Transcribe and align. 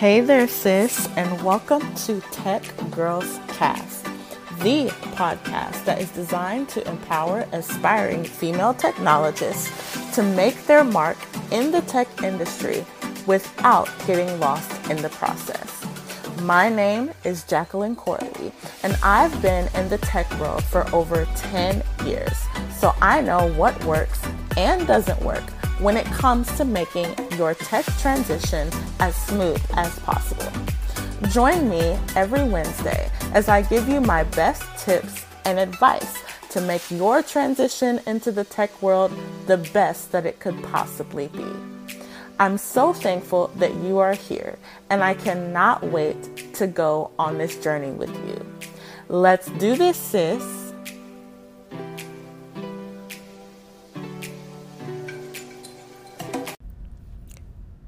Hey 0.00 0.22
there, 0.22 0.48
sis, 0.48 1.10
and 1.18 1.42
welcome 1.42 1.94
to 2.06 2.22
Tech 2.32 2.62
Girls 2.90 3.38
Cast, 3.48 4.04
the 4.60 4.86
podcast 5.12 5.84
that 5.84 6.00
is 6.00 6.10
designed 6.12 6.70
to 6.70 6.88
empower 6.88 7.46
aspiring 7.52 8.24
female 8.24 8.72
technologists 8.72 10.14
to 10.14 10.22
make 10.22 10.64
their 10.64 10.84
mark 10.84 11.18
in 11.52 11.70
the 11.70 11.82
tech 11.82 12.08
industry 12.22 12.82
without 13.26 13.90
getting 14.06 14.40
lost 14.40 14.72
in 14.90 15.02
the 15.02 15.10
process. 15.10 15.84
My 16.40 16.70
name 16.70 17.10
is 17.24 17.44
Jacqueline 17.44 17.94
Corley, 17.94 18.52
and 18.82 18.96
I've 19.02 19.42
been 19.42 19.68
in 19.74 19.90
the 19.90 19.98
tech 19.98 20.32
world 20.40 20.64
for 20.64 20.88
over 20.94 21.26
10 21.36 21.82
years, 22.06 22.46
so 22.74 22.94
I 23.02 23.20
know 23.20 23.52
what 23.52 23.84
works 23.84 24.22
and 24.56 24.86
doesn't 24.86 25.20
work 25.20 25.44
when 25.80 25.96
it 25.96 26.06
comes 26.06 26.54
to 26.56 26.64
making 26.64 27.14
your 27.36 27.54
tech 27.54 27.86
transition 27.98 28.70
as 28.98 29.16
smooth 29.16 29.60
as 29.76 29.98
possible. 30.00 30.52
Join 31.30 31.68
me 31.68 31.98
every 32.14 32.44
Wednesday 32.44 33.10
as 33.32 33.48
I 33.48 33.62
give 33.62 33.88
you 33.88 34.00
my 34.00 34.24
best 34.24 34.62
tips 34.78 35.24
and 35.44 35.58
advice 35.58 36.22
to 36.50 36.60
make 36.60 36.90
your 36.90 37.22
transition 37.22 38.00
into 38.06 38.30
the 38.30 38.44
tech 38.44 38.82
world 38.82 39.12
the 39.46 39.56
best 39.56 40.12
that 40.12 40.26
it 40.26 40.40
could 40.40 40.62
possibly 40.64 41.28
be. 41.28 41.46
I'm 42.38 42.58
so 42.58 42.92
thankful 42.92 43.48
that 43.56 43.74
you 43.76 43.98
are 43.98 44.14
here, 44.14 44.58
and 44.88 45.02
I 45.04 45.14
cannot 45.14 45.82
wait 45.84 46.54
to 46.54 46.66
go 46.66 47.10
on 47.18 47.38
this 47.38 47.56
journey 47.56 47.90
with 47.90 48.10
you. 48.26 48.46
Let's 49.08 49.48
do 49.52 49.76
this, 49.76 49.96
sis. 49.96 50.59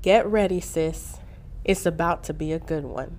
Get 0.02 0.26
ready, 0.26 0.60
sis. 0.60 1.18
It's 1.64 1.86
about 1.86 2.24
to 2.24 2.34
be 2.34 2.50
a 2.50 2.58
good 2.58 2.82
one. 2.84 3.18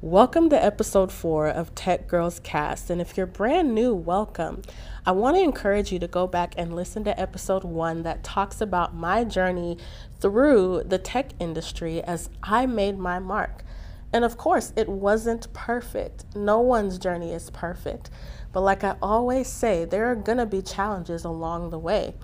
Welcome 0.00 0.48
to 0.48 0.64
episode 0.64 1.12
four 1.12 1.46
of 1.46 1.74
Tech 1.74 2.08
Girls 2.08 2.40
Cast. 2.42 2.88
And 2.88 3.02
if 3.02 3.18
you're 3.18 3.26
brand 3.26 3.74
new, 3.74 3.92
welcome. 3.92 4.62
I 5.04 5.12
want 5.12 5.36
to 5.36 5.42
encourage 5.42 5.92
you 5.92 5.98
to 5.98 6.08
go 6.08 6.26
back 6.26 6.54
and 6.56 6.74
listen 6.74 7.04
to 7.04 7.20
episode 7.20 7.64
one 7.64 8.02
that 8.04 8.24
talks 8.24 8.62
about 8.62 8.94
my 8.94 9.24
journey 9.24 9.76
through 10.20 10.84
the 10.86 10.96
tech 10.96 11.32
industry 11.38 12.02
as 12.02 12.30
I 12.42 12.64
made 12.64 12.98
my 12.98 13.18
mark. 13.18 13.62
And 14.10 14.24
of 14.24 14.38
course, 14.38 14.72
it 14.74 14.88
wasn't 14.88 15.52
perfect. 15.52 16.24
No 16.34 16.60
one's 16.60 16.96
journey 16.96 17.34
is 17.34 17.50
perfect. 17.50 18.08
But 18.52 18.62
like 18.62 18.84
I 18.84 18.96
always 19.02 19.48
say, 19.48 19.84
there 19.84 20.10
are 20.10 20.16
going 20.16 20.38
to 20.38 20.46
be 20.46 20.62
challenges 20.62 21.24
along 21.26 21.68
the 21.68 21.78
way. 21.78 22.14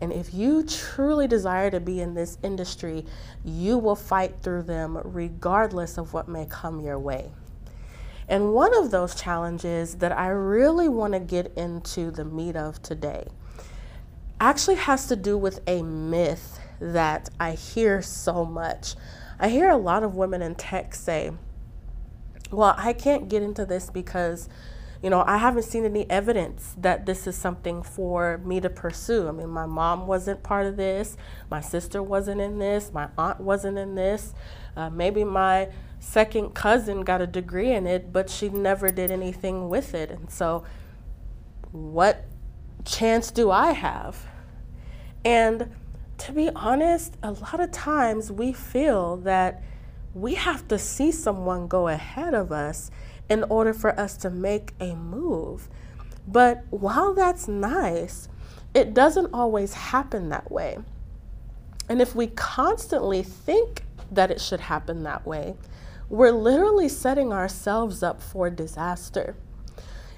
And 0.00 0.12
if 0.12 0.34
you 0.34 0.64
truly 0.64 1.26
desire 1.26 1.70
to 1.70 1.80
be 1.80 2.00
in 2.00 2.14
this 2.14 2.38
industry, 2.42 3.06
you 3.44 3.78
will 3.78 3.96
fight 3.96 4.36
through 4.42 4.62
them 4.62 4.98
regardless 5.04 5.96
of 5.98 6.12
what 6.12 6.28
may 6.28 6.46
come 6.46 6.80
your 6.80 6.98
way. 6.98 7.30
And 8.28 8.52
one 8.52 8.76
of 8.76 8.90
those 8.90 9.14
challenges 9.14 9.96
that 9.96 10.12
I 10.12 10.28
really 10.28 10.88
want 10.88 11.12
to 11.12 11.20
get 11.20 11.52
into 11.56 12.10
the 12.10 12.24
meat 12.24 12.56
of 12.56 12.82
today 12.82 13.26
actually 14.40 14.76
has 14.76 15.06
to 15.08 15.16
do 15.16 15.36
with 15.36 15.60
a 15.66 15.82
myth 15.82 16.58
that 16.80 17.30
I 17.38 17.52
hear 17.52 18.02
so 18.02 18.44
much. 18.44 18.94
I 19.38 19.48
hear 19.48 19.70
a 19.70 19.76
lot 19.76 20.02
of 20.02 20.14
women 20.14 20.42
in 20.42 20.54
tech 20.54 20.94
say, 20.94 21.32
Well, 22.50 22.74
I 22.76 22.92
can't 22.92 23.28
get 23.28 23.42
into 23.42 23.66
this 23.66 23.90
because 23.90 24.48
you 25.04 25.10
know, 25.10 25.22
I 25.26 25.36
haven't 25.36 25.64
seen 25.64 25.84
any 25.84 26.08
evidence 26.08 26.74
that 26.78 27.04
this 27.04 27.26
is 27.26 27.36
something 27.36 27.82
for 27.82 28.38
me 28.38 28.58
to 28.62 28.70
pursue. 28.70 29.28
I 29.28 29.32
mean, 29.32 29.50
my 29.50 29.66
mom 29.66 30.06
wasn't 30.06 30.42
part 30.42 30.64
of 30.64 30.78
this, 30.78 31.18
my 31.50 31.60
sister 31.60 32.02
wasn't 32.02 32.40
in 32.40 32.58
this, 32.58 32.90
my 32.90 33.10
aunt 33.18 33.38
wasn't 33.38 33.76
in 33.76 33.96
this. 33.96 34.32
Uh, 34.74 34.88
maybe 34.88 35.22
my 35.22 35.68
second 36.00 36.54
cousin 36.54 37.02
got 37.02 37.20
a 37.20 37.26
degree 37.26 37.70
in 37.70 37.86
it, 37.86 38.14
but 38.14 38.30
she 38.30 38.48
never 38.48 38.90
did 38.90 39.10
anything 39.10 39.68
with 39.68 39.92
it. 39.94 40.10
And 40.10 40.30
so, 40.30 40.64
what 41.70 42.24
chance 42.86 43.30
do 43.30 43.50
I 43.50 43.72
have? 43.72 44.24
And 45.22 45.70
to 46.16 46.32
be 46.32 46.48
honest, 46.56 47.18
a 47.22 47.32
lot 47.32 47.60
of 47.60 47.70
times 47.72 48.32
we 48.32 48.54
feel 48.54 49.18
that 49.18 49.62
we 50.14 50.32
have 50.32 50.66
to 50.68 50.78
see 50.78 51.12
someone 51.12 51.68
go 51.68 51.88
ahead 51.88 52.32
of 52.32 52.50
us 52.50 52.90
in 53.28 53.42
order 53.44 53.72
for 53.72 53.98
us 53.98 54.16
to 54.18 54.30
make 54.30 54.72
a 54.80 54.94
move. 54.94 55.68
But 56.26 56.64
while 56.70 57.14
that's 57.14 57.48
nice, 57.48 58.28
it 58.74 58.94
doesn't 58.94 59.32
always 59.32 59.74
happen 59.74 60.28
that 60.30 60.50
way. 60.50 60.78
And 61.88 62.00
if 62.00 62.14
we 62.14 62.28
constantly 62.28 63.22
think 63.22 63.84
that 64.10 64.30
it 64.30 64.40
should 64.40 64.60
happen 64.60 65.02
that 65.02 65.26
way, 65.26 65.56
we're 66.08 66.32
literally 66.32 66.88
setting 66.88 67.32
ourselves 67.32 68.02
up 68.02 68.22
for 68.22 68.50
disaster. 68.50 69.36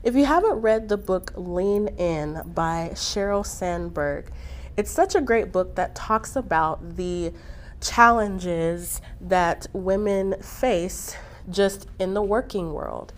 If 0.02 0.14
you 0.14 0.24
haven't 0.24 0.60
read 0.60 0.88
the 0.88 0.96
book 0.96 1.32
Lean 1.36 1.88
In 1.98 2.42
by 2.54 2.90
Sheryl 2.94 3.44
Sandberg, 3.44 4.30
it's 4.76 4.90
such 4.90 5.14
a 5.14 5.20
great 5.20 5.50
book 5.52 5.74
that 5.76 5.94
talks 5.94 6.36
about 6.36 6.96
the 6.96 7.32
challenges 7.80 9.00
that 9.20 9.66
women 9.72 10.40
face 10.40 11.16
just 11.50 11.86
in 11.98 12.14
the 12.14 12.22
working 12.22 12.72
world. 12.72 13.12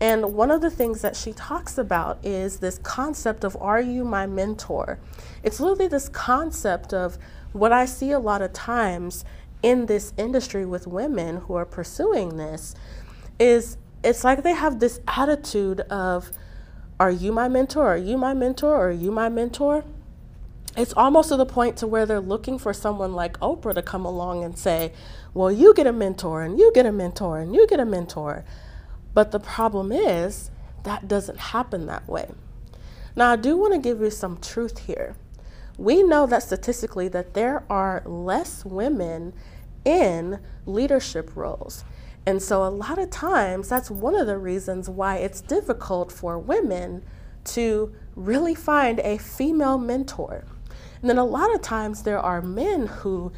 And 0.00 0.34
one 0.34 0.50
of 0.50 0.60
the 0.60 0.70
things 0.70 1.02
that 1.02 1.16
she 1.16 1.32
talks 1.32 1.78
about 1.78 2.24
is 2.24 2.58
this 2.58 2.78
concept 2.78 3.44
of 3.44 3.56
are 3.60 3.80
you 3.80 4.04
my 4.04 4.26
mentor? 4.26 4.98
It's 5.42 5.60
literally 5.60 5.88
this 5.88 6.08
concept 6.08 6.92
of 6.92 7.16
what 7.52 7.72
I 7.72 7.86
see 7.86 8.10
a 8.10 8.18
lot 8.18 8.42
of 8.42 8.52
times 8.52 9.24
in 9.62 9.86
this 9.86 10.12
industry 10.18 10.66
with 10.66 10.86
women 10.86 11.36
who 11.36 11.54
are 11.54 11.64
pursuing 11.64 12.36
this 12.36 12.74
is 13.38 13.78
it's 14.02 14.24
like 14.24 14.42
they 14.42 14.52
have 14.52 14.80
this 14.80 15.00
attitude 15.08 15.80
of 15.82 16.30
are 17.00 17.10
you 17.10 17.32
my 17.32 17.48
mentor? 17.48 17.94
Are 17.94 17.96
you 17.96 18.18
my 18.18 18.34
mentor? 18.34 18.88
Are 18.88 18.92
you 18.92 19.10
my 19.10 19.28
mentor? 19.28 19.84
It's 20.76 20.92
almost 20.92 21.28
to 21.28 21.36
the 21.36 21.46
point 21.46 21.76
to 21.78 21.86
where 21.86 22.04
they're 22.04 22.20
looking 22.20 22.58
for 22.58 22.72
someone 22.72 23.14
like 23.14 23.38
Oprah 23.40 23.74
to 23.74 23.82
come 23.82 24.04
along 24.04 24.44
and 24.44 24.58
say, 24.58 24.92
well, 25.34 25.50
you 25.50 25.74
get 25.74 25.86
a 25.86 25.92
mentor 25.92 26.42
and 26.42 26.58
you 26.58 26.72
get 26.72 26.86
a 26.86 26.92
mentor 26.92 27.40
and 27.40 27.54
you 27.54 27.66
get 27.66 27.80
a 27.80 27.84
mentor. 27.84 28.44
But 29.12 29.32
the 29.32 29.40
problem 29.40 29.92
is 29.92 30.50
that 30.84 31.08
doesn't 31.08 31.38
happen 31.38 31.86
that 31.86 32.08
way. 32.08 32.30
Now, 33.16 33.32
I 33.32 33.36
do 33.36 33.56
want 33.56 33.74
to 33.74 33.80
give 33.80 34.00
you 34.00 34.10
some 34.10 34.38
truth 34.38 34.86
here. 34.86 35.16
We 35.76 36.02
know 36.02 36.26
that 36.26 36.42
statistically 36.42 37.08
that 37.08 37.34
there 37.34 37.64
are 37.68 38.02
less 38.06 38.64
women 38.64 39.34
in 39.84 40.40
leadership 40.66 41.34
roles. 41.34 41.84
And 42.26 42.40
so 42.40 42.64
a 42.64 42.70
lot 42.70 42.98
of 42.98 43.10
times 43.10 43.68
that's 43.68 43.90
one 43.90 44.14
of 44.14 44.26
the 44.26 44.38
reasons 44.38 44.88
why 44.88 45.16
it's 45.16 45.40
difficult 45.40 46.10
for 46.10 46.38
women 46.38 47.04
to 47.44 47.94
really 48.16 48.54
find 48.54 49.00
a 49.00 49.18
female 49.18 49.78
mentor. 49.78 50.44
And 51.00 51.10
then 51.10 51.18
a 51.18 51.24
lot 51.24 51.54
of 51.54 51.60
times 51.60 52.02
there 52.02 52.18
are 52.18 52.40
men 52.40 52.86
who 52.86 53.32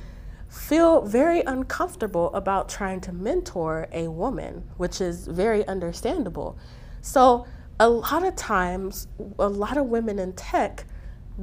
feel 0.49 1.03
very 1.03 1.41
uncomfortable 1.43 2.33
about 2.33 2.69
trying 2.69 3.01
to 3.03 3.13
mentor 3.13 3.89
a 3.93 4.09
woman, 4.09 4.65
which 4.77 5.01
is 5.01 5.27
very 5.27 5.67
understandable. 5.67 6.59
So, 7.01 7.47
a 7.79 7.89
lot 7.89 8.25
of 8.25 8.37
times, 8.37 9.07
a 9.39 9.49
lot 9.49 9.77
of 9.77 9.87
women 9.87 10.19
in 10.19 10.33
tech 10.33 10.87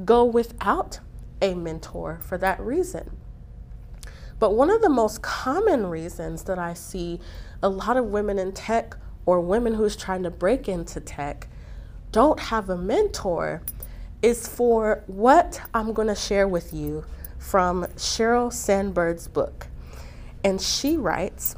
go 0.04 0.24
without 0.24 0.98
a 1.40 1.54
mentor 1.54 2.18
for 2.22 2.36
that 2.38 2.58
reason. 2.60 3.16
But 4.40 4.54
one 4.54 4.70
of 4.70 4.82
the 4.82 4.88
most 4.88 5.22
common 5.22 5.86
reasons 5.86 6.44
that 6.44 6.58
I 6.58 6.74
see 6.74 7.20
a 7.62 7.68
lot 7.68 7.96
of 7.96 8.06
women 8.06 8.38
in 8.38 8.52
tech 8.52 8.96
or 9.26 9.40
women 9.40 9.74
who's 9.74 9.96
trying 9.96 10.24
to 10.24 10.30
break 10.30 10.68
into 10.68 11.00
tech 11.00 11.48
don't 12.10 12.38
have 12.38 12.68
a 12.68 12.76
mentor 12.76 13.62
is 14.22 14.46
for 14.46 15.02
what 15.06 15.60
I'm 15.72 15.92
going 15.92 16.08
to 16.08 16.14
share 16.14 16.48
with 16.48 16.72
you 16.72 17.04
from 17.44 17.84
Sheryl 17.96 18.50
Sandberg's 18.50 19.28
book. 19.28 19.66
And 20.42 20.60
she 20.60 20.96
writes 20.96 21.56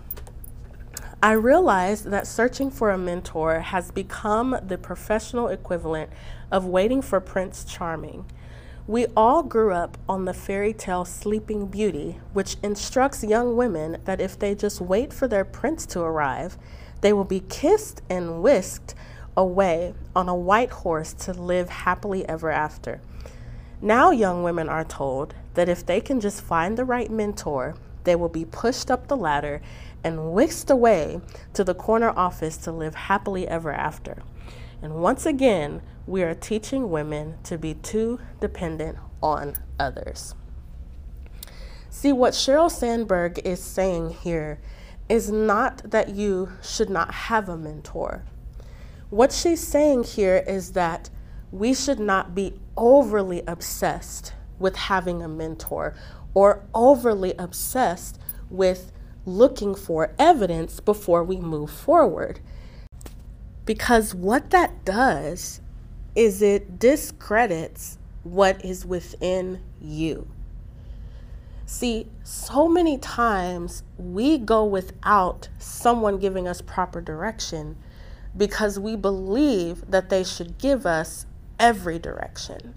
I 1.22 1.32
realized 1.32 2.10
that 2.10 2.26
searching 2.26 2.70
for 2.70 2.90
a 2.90 2.98
mentor 2.98 3.60
has 3.60 3.90
become 3.90 4.58
the 4.66 4.78
professional 4.78 5.48
equivalent 5.48 6.10
of 6.50 6.66
waiting 6.66 7.02
for 7.02 7.20
Prince 7.20 7.64
Charming. 7.64 8.26
We 8.86 9.06
all 9.16 9.42
grew 9.42 9.72
up 9.72 9.96
on 10.08 10.24
the 10.24 10.34
fairy 10.34 10.72
tale 10.72 11.04
Sleeping 11.04 11.66
Beauty, 11.66 12.20
which 12.32 12.56
instructs 12.62 13.24
young 13.24 13.56
women 13.56 13.98
that 14.04 14.20
if 14.20 14.38
they 14.38 14.54
just 14.54 14.80
wait 14.80 15.12
for 15.12 15.26
their 15.26 15.44
prince 15.44 15.86
to 15.86 16.00
arrive, 16.00 16.58
they 17.00 17.12
will 17.12 17.24
be 17.24 17.40
kissed 17.48 18.02
and 18.10 18.42
whisked 18.42 18.94
away 19.36 19.94
on 20.14 20.28
a 20.28 20.34
white 20.34 20.70
horse 20.70 21.12
to 21.12 21.32
live 21.32 21.68
happily 21.68 22.28
ever 22.28 22.50
after. 22.50 23.00
Now, 23.80 24.10
young 24.10 24.42
women 24.42 24.68
are 24.68 24.84
told 24.84 25.34
that 25.56 25.68
if 25.68 25.84
they 25.84 26.00
can 26.00 26.20
just 26.20 26.40
find 26.40 26.78
the 26.78 26.84
right 26.84 27.10
mentor, 27.10 27.74
they 28.04 28.14
will 28.14 28.28
be 28.28 28.44
pushed 28.44 28.90
up 28.90 29.08
the 29.08 29.16
ladder 29.16 29.60
and 30.04 30.32
whisked 30.32 30.70
away 30.70 31.20
to 31.54 31.64
the 31.64 31.74
corner 31.74 32.10
office 32.10 32.56
to 32.58 32.70
live 32.70 32.94
happily 32.94 33.48
ever 33.48 33.72
after. 33.72 34.22
And 34.80 35.02
once 35.02 35.26
again, 35.26 35.82
we 36.06 36.22
are 36.22 36.34
teaching 36.34 36.90
women 36.90 37.38
to 37.44 37.58
be 37.58 37.74
too 37.74 38.20
dependent 38.38 38.98
on 39.22 39.56
others. 39.80 40.34
See, 41.90 42.12
what 42.12 42.34
Sheryl 42.34 42.70
Sandberg 42.70 43.40
is 43.44 43.58
saying 43.58 44.10
here 44.10 44.60
is 45.08 45.30
not 45.30 45.90
that 45.90 46.10
you 46.10 46.52
should 46.62 46.90
not 46.90 47.12
have 47.12 47.48
a 47.48 47.56
mentor. 47.56 48.24
What 49.08 49.32
she's 49.32 49.66
saying 49.66 50.04
here 50.04 50.44
is 50.46 50.72
that 50.72 51.08
we 51.50 51.74
should 51.74 51.98
not 51.98 52.34
be 52.34 52.60
overly 52.76 53.42
obsessed 53.46 54.34
with 54.58 54.76
having 54.76 55.22
a 55.22 55.28
mentor 55.28 55.94
or 56.34 56.64
overly 56.74 57.34
obsessed 57.38 58.18
with 58.50 58.92
looking 59.24 59.74
for 59.74 60.14
evidence 60.18 60.80
before 60.80 61.24
we 61.24 61.38
move 61.38 61.70
forward. 61.70 62.40
Because 63.64 64.14
what 64.14 64.50
that 64.50 64.84
does 64.84 65.60
is 66.14 66.40
it 66.40 66.78
discredits 66.78 67.98
what 68.22 68.64
is 68.64 68.86
within 68.86 69.60
you. 69.80 70.28
See, 71.66 72.06
so 72.22 72.68
many 72.68 72.96
times 72.96 73.82
we 73.98 74.38
go 74.38 74.64
without 74.64 75.48
someone 75.58 76.18
giving 76.18 76.46
us 76.46 76.60
proper 76.60 77.00
direction 77.00 77.76
because 78.36 78.78
we 78.78 78.94
believe 78.94 79.90
that 79.90 80.08
they 80.08 80.22
should 80.22 80.58
give 80.58 80.86
us 80.86 81.26
every 81.58 81.98
direction. 81.98 82.74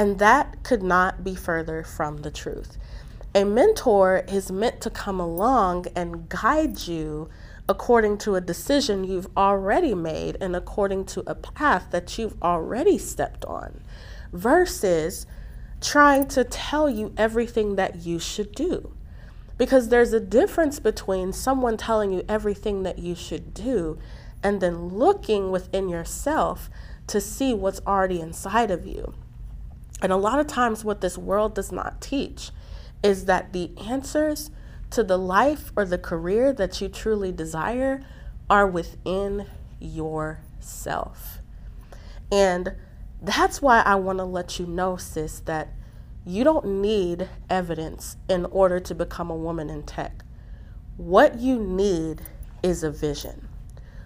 And 0.00 0.18
that 0.18 0.62
could 0.62 0.82
not 0.82 1.22
be 1.22 1.34
further 1.34 1.84
from 1.84 2.22
the 2.22 2.30
truth. 2.30 2.78
A 3.34 3.44
mentor 3.44 4.24
is 4.26 4.50
meant 4.50 4.80
to 4.80 4.88
come 4.88 5.20
along 5.20 5.88
and 5.94 6.26
guide 6.26 6.86
you 6.86 7.28
according 7.68 8.16
to 8.20 8.34
a 8.34 8.40
decision 8.40 9.04
you've 9.04 9.28
already 9.36 9.94
made 9.94 10.38
and 10.40 10.56
according 10.56 11.04
to 11.04 11.22
a 11.26 11.34
path 11.34 11.88
that 11.90 12.16
you've 12.16 12.42
already 12.42 12.96
stepped 12.96 13.44
on, 13.44 13.82
versus 14.32 15.26
trying 15.82 16.26
to 16.28 16.44
tell 16.44 16.88
you 16.88 17.12
everything 17.18 17.76
that 17.76 17.96
you 17.96 18.18
should 18.18 18.54
do. 18.54 18.94
Because 19.58 19.90
there's 19.90 20.14
a 20.14 20.18
difference 20.18 20.80
between 20.80 21.34
someone 21.34 21.76
telling 21.76 22.10
you 22.10 22.24
everything 22.26 22.84
that 22.84 22.98
you 22.98 23.14
should 23.14 23.52
do 23.52 23.98
and 24.42 24.62
then 24.62 24.88
looking 24.88 25.50
within 25.50 25.90
yourself 25.90 26.70
to 27.06 27.20
see 27.20 27.52
what's 27.52 27.82
already 27.86 28.18
inside 28.18 28.70
of 28.70 28.86
you. 28.86 29.12
And 30.02 30.12
a 30.12 30.16
lot 30.16 30.38
of 30.38 30.46
times, 30.46 30.84
what 30.84 31.00
this 31.00 31.18
world 31.18 31.54
does 31.54 31.70
not 31.70 32.00
teach 32.00 32.50
is 33.02 33.26
that 33.26 33.52
the 33.52 33.70
answers 33.78 34.50
to 34.90 35.02
the 35.02 35.18
life 35.18 35.72
or 35.76 35.84
the 35.84 35.98
career 35.98 36.52
that 36.52 36.80
you 36.80 36.88
truly 36.88 37.32
desire 37.32 38.04
are 38.48 38.66
within 38.66 39.46
yourself. 39.78 41.38
And 42.32 42.74
that's 43.22 43.60
why 43.60 43.80
I 43.80 43.96
want 43.96 44.18
to 44.18 44.24
let 44.24 44.58
you 44.58 44.66
know, 44.66 44.96
sis, 44.96 45.40
that 45.40 45.68
you 46.24 46.44
don't 46.44 46.80
need 46.80 47.28
evidence 47.48 48.16
in 48.28 48.46
order 48.46 48.80
to 48.80 48.94
become 48.94 49.30
a 49.30 49.36
woman 49.36 49.70
in 49.70 49.82
tech. 49.82 50.24
What 50.96 51.38
you 51.38 51.58
need 51.58 52.22
is 52.62 52.82
a 52.82 52.90
vision. 52.90 53.48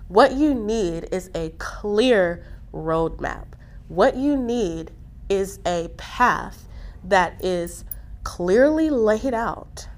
What 0.08 0.32
you 0.32 0.54
need 0.54 1.08
is 1.10 1.30
a 1.34 1.50
clear 1.58 2.44
roadmap. 2.72 3.46
What 3.88 4.16
you 4.16 4.36
need 4.36 4.92
is 5.28 5.58
a 5.66 5.88
path 5.96 6.68
that 7.02 7.42
is 7.44 7.84
clearly 8.24 8.90
laid 8.90 9.34
out 9.34 9.88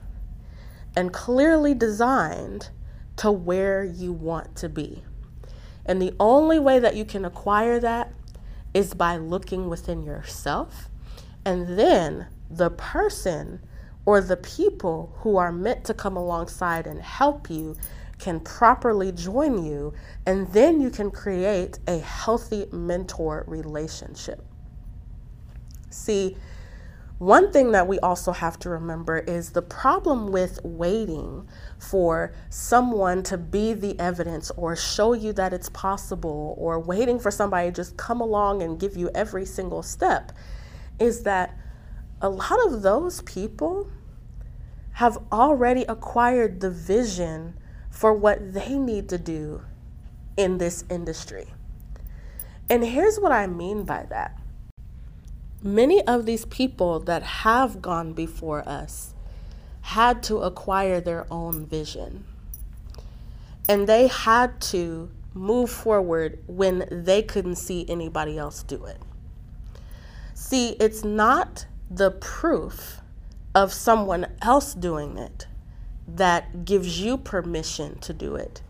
and 0.96 1.12
clearly 1.12 1.75
designed 1.75 2.70
to 3.17 3.31
where 3.31 3.84
you 3.84 4.12
want 4.12 4.56
to 4.56 4.69
be. 4.69 5.02
And 5.84 6.02
the 6.02 6.14
only 6.19 6.58
way 6.58 6.78
that 6.78 6.96
you 6.96 7.05
can 7.05 7.25
acquire 7.25 7.78
that 7.81 8.12
is 8.75 8.93
by 8.94 9.17
looking 9.17 9.69
within 9.69 10.02
yourself. 10.02 10.88
And 11.44 11.79
then 11.79 12.26
the 12.50 12.70
person 12.70 13.61
or 14.05 14.20
the 14.20 14.37
people 14.37 15.12
who 15.19 15.37
are 15.37 15.52
meant 15.52 15.84
to 15.84 15.94
come 15.94 16.17
alongside 16.17 16.87
and 16.87 17.00
help 17.00 17.50
you 17.50 17.76
can 18.19 18.40
properly 18.40 19.12
join 19.12 19.64
you. 19.64 19.93
And 20.26 20.49
then 20.52 20.81
you 20.81 20.90
can 20.90 21.11
create 21.11 21.79
a 21.87 21.99
healthy 21.99 22.67
mentor 22.72 23.44
relationship. 23.46 24.44
See, 25.96 26.37
one 27.19 27.50
thing 27.50 27.72
that 27.72 27.88
we 27.88 27.98
also 28.00 28.32
have 28.32 28.58
to 28.58 28.69
remember 28.69 29.19
is 29.19 29.50
the 29.50 29.62
problem 29.62 30.31
with 30.31 30.60
waiting 30.62 31.48
for 31.78 32.34
someone 32.50 33.22
to 33.25 33.38
be 33.38 33.72
the 33.72 33.98
evidence 33.98 34.50
or 34.56 34.76
show 34.76 35.14
you 35.14 35.32
that 35.32 35.54
it's 35.54 35.70
possible 35.70 36.54
or 36.58 36.78
waiting 36.78 37.19
for 37.19 37.31
somebody 37.31 37.69
to 37.69 37.72
just 37.72 37.96
come 37.96 38.20
along 38.20 38.62
and 38.62 38.78
give 38.78 38.96
you 38.96 39.10
every 39.14 39.46
single 39.46 39.82
step 39.82 40.32
is 40.98 41.22
that 41.22 41.56
a 42.20 42.28
lot 42.28 42.64
of 42.66 42.82
those 42.82 43.22
people 43.22 43.90
have 44.93 45.19
already 45.32 45.84
acquired 45.84 46.60
the 46.60 46.70
vision 46.70 47.54
for 47.90 48.12
what 48.12 48.52
they 48.52 48.75
need 48.75 49.08
to 49.08 49.16
do 49.16 49.62
in 50.37 50.58
this 50.58 50.84
industry. 50.90 51.46
And 52.69 52.84
here's 52.84 53.19
what 53.19 53.32
I 53.32 53.46
mean 53.46 53.84
by 53.84 54.04
that 54.10 54.38
many 55.67 56.01
of 56.07 56.27
these 56.27 56.45
people 56.47 57.01
that 57.01 57.23
have 57.23 57.83
gone 57.83 58.13
before 58.13 58.67
us 58.69 59.15
had 59.83 60.23
to 60.25 60.39
acquire 60.39 61.01
their 61.01 61.27
own 61.31 61.67
vision. 61.67 62.25
And 63.69 63.89
they 63.89 64.07
had 64.07 64.61
to 64.63 65.11
move 65.35 65.71
forward 65.71 66.39
when 66.47 66.87
they 66.91 67.23
couldn't 67.23 67.57
see 67.57 67.85
anybody 67.89 68.39
else 68.39 68.63
do 68.63 68.85
it. 68.87 68.99
See, 70.35 70.71
it's 70.81 71.05
not 71.05 71.67
the 71.91 72.11
proof 72.11 73.01
of 73.55 73.73
someone 73.73 74.27
else 74.43 74.75
doing 74.75 75.19
it 75.19 75.47
that 76.07 76.65
gives 76.65 77.01
you 77.01 77.17
permission 77.19 77.99
to 78.01 78.13
do 78.13 78.37
it. 78.37 78.63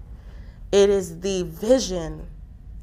It 0.73 0.91
is 0.91 1.21
the 1.21 1.43
vision 1.43 2.29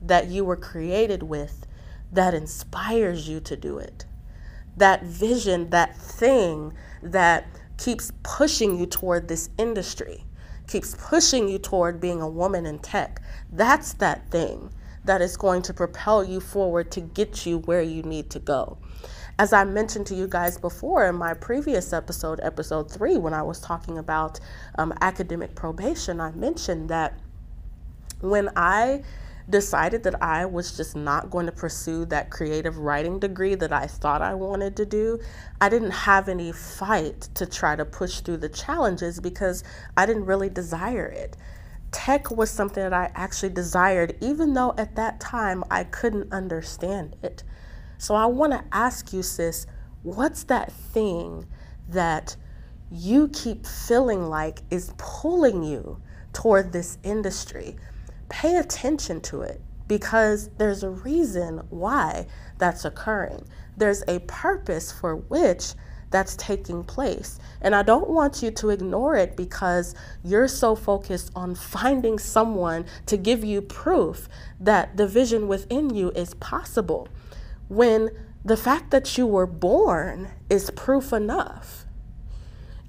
that 0.01 0.27
you 0.27 0.45
were 0.45 0.55
created 0.55 1.23
with 1.23 1.65
that 2.13 2.33
inspires 2.33 3.27
you 3.27 3.39
to 3.41 3.55
do 3.55 3.77
it. 3.77 4.05
That 4.77 5.03
vision, 5.03 5.69
that 5.71 5.97
thing 5.97 6.73
that 7.01 7.45
keeps 7.77 8.11
pushing 8.23 8.77
you 8.77 8.85
toward 8.85 9.27
this 9.27 9.49
industry, 9.57 10.23
keeps 10.67 10.95
pushing 10.97 11.49
you 11.49 11.59
toward 11.59 11.99
being 11.99 12.21
a 12.21 12.29
woman 12.29 12.65
in 12.65 12.79
tech. 12.79 13.21
That's 13.51 13.93
that 13.93 14.29
thing 14.31 14.71
that 15.05 15.21
is 15.21 15.35
going 15.35 15.61
to 15.63 15.73
propel 15.73 16.23
you 16.23 16.39
forward 16.39 16.91
to 16.91 17.01
get 17.01 17.45
you 17.45 17.59
where 17.59 17.81
you 17.81 18.03
need 18.03 18.29
to 18.31 18.39
go. 18.39 18.77
As 19.39 19.51
I 19.51 19.63
mentioned 19.63 20.05
to 20.07 20.15
you 20.15 20.27
guys 20.27 20.57
before 20.57 21.07
in 21.07 21.15
my 21.15 21.33
previous 21.33 21.91
episode, 21.91 22.39
episode 22.43 22.91
three, 22.91 23.17
when 23.17 23.33
I 23.33 23.41
was 23.41 23.59
talking 23.59 23.97
about 23.97 24.39
um, 24.77 24.93
academic 25.01 25.55
probation, 25.55 26.21
I 26.21 26.31
mentioned 26.31 26.89
that 26.89 27.19
when 28.21 28.49
I 28.55 29.03
decided 29.49 30.03
that 30.03 30.21
I 30.21 30.45
was 30.45 30.75
just 30.75 30.95
not 30.95 31.29
going 31.29 31.45
to 31.45 31.51
pursue 31.51 32.05
that 32.05 32.29
creative 32.29 32.77
writing 32.77 33.19
degree 33.19 33.55
that 33.55 33.73
I 33.73 33.87
thought 33.87 34.21
I 34.21 34.33
wanted 34.33 34.75
to 34.77 34.85
do, 34.85 35.19
I 35.59 35.69
didn't 35.69 35.91
have 35.91 36.29
any 36.29 36.51
fight 36.51 37.21
to 37.35 37.45
try 37.45 37.75
to 37.75 37.85
push 37.85 38.21
through 38.21 38.37
the 38.37 38.49
challenges 38.49 39.19
because 39.19 39.63
I 39.97 40.05
didn't 40.05 40.25
really 40.25 40.49
desire 40.49 41.07
it. 41.07 41.35
Tech 41.91 42.31
was 42.31 42.49
something 42.49 42.81
that 42.83 42.93
I 42.93 43.11
actually 43.13 43.53
desired, 43.53 44.17
even 44.19 44.53
though 44.53 44.73
at 44.77 44.95
that 44.95 45.19
time 45.19 45.63
I 45.69 45.83
couldn't 45.83 46.33
understand 46.33 47.15
it. 47.21 47.43
So 47.97 48.15
I 48.15 48.25
want 48.25 48.53
to 48.53 48.63
ask 48.71 49.13
you, 49.13 49.21
sis, 49.21 49.67
what's 50.01 50.43
that 50.45 50.71
thing 50.71 51.45
that 51.89 52.35
you 52.91 53.27
keep 53.29 53.65
feeling 53.65 54.27
like 54.27 54.61
is 54.71 54.93
pulling 54.97 55.63
you 55.63 56.01
toward 56.33 56.73
this 56.73 56.97
industry? 57.03 57.75
Pay 58.33 58.55
attention 58.55 59.21
to 59.21 59.43
it 59.43 59.61
because 59.87 60.49
there's 60.57 60.81
a 60.81 60.89
reason 60.89 61.61
why 61.69 62.25
that's 62.57 62.83
occurring. 62.83 63.45
There's 63.77 64.03
a 64.07 64.19
purpose 64.21 64.91
for 64.91 65.15
which 65.15 65.73
that's 66.09 66.35
taking 66.35 66.83
place. 66.83 67.39
And 67.61 67.75
I 67.75 67.83
don't 67.83 68.09
want 68.09 68.41
you 68.41 68.49
to 68.49 68.71
ignore 68.71 69.15
it 69.15 69.37
because 69.37 69.93
you're 70.23 70.47
so 70.47 70.75
focused 70.75 71.29
on 71.35 71.53
finding 71.75 72.17
someone 72.17 72.85
to 73.05 73.17
give 73.17 73.43
you 73.43 73.61
proof 73.61 74.27
that 74.59 74.97
the 74.97 75.07
vision 75.07 75.47
within 75.47 75.93
you 75.93 76.09
is 76.11 76.33
possible 76.33 77.07
when 77.67 78.09
the 78.43 78.57
fact 78.57 78.89
that 78.89 79.15
you 79.15 79.27
were 79.27 79.45
born 79.45 80.31
is 80.49 80.71
proof 80.71 81.13
enough. 81.13 81.82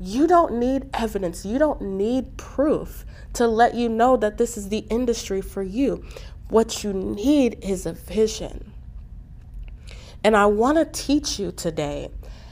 You 0.01 0.27
don't 0.27 0.55
need 0.55 0.91
evidence, 0.93 1.47
you 1.47 1.59
don't 1.59 1.81
need 1.81 2.37
proof 2.37 3.05
to 3.35 3.47
let 3.47 3.75
you 3.75 3.89
know 3.89 4.17
that 4.17 4.39
this 4.39 4.57
is 4.57 4.69
the 4.69 4.87
industry 4.91 5.41
for 5.41 5.63
you. 5.63 6.05
What 6.49 6.85
you 6.85 6.93
need 6.93 7.59
is 7.63 7.87
a 7.87 7.93
vision. 7.93 8.73
And 10.23 10.37
I 10.37 10.47
want 10.47 10.79
to 10.79 10.85
teach 10.87 11.39
you 11.39 11.53
today 11.53 12.11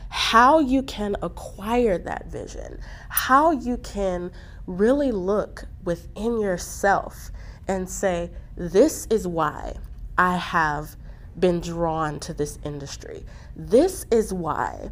how 0.08 0.58
you 0.58 0.82
can 0.82 1.16
acquire 1.22 1.96
that 1.98 2.26
vision, 2.26 2.78
how 3.08 3.50
you 3.50 3.78
can 3.78 4.30
really 4.66 5.10
look 5.10 5.64
within 5.84 6.38
yourself 6.38 7.30
and 7.66 7.88
say, 7.88 8.30
This 8.56 9.06
is 9.06 9.26
why 9.26 9.74
I 10.18 10.36
have 10.36 10.96
been 11.38 11.60
drawn 11.60 12.20
to 12.20 12.34
this 12.34 12.58
industry. 12.64 13.24
This 13.56 14.04
is 14.10 14.34
why 14.34 14.90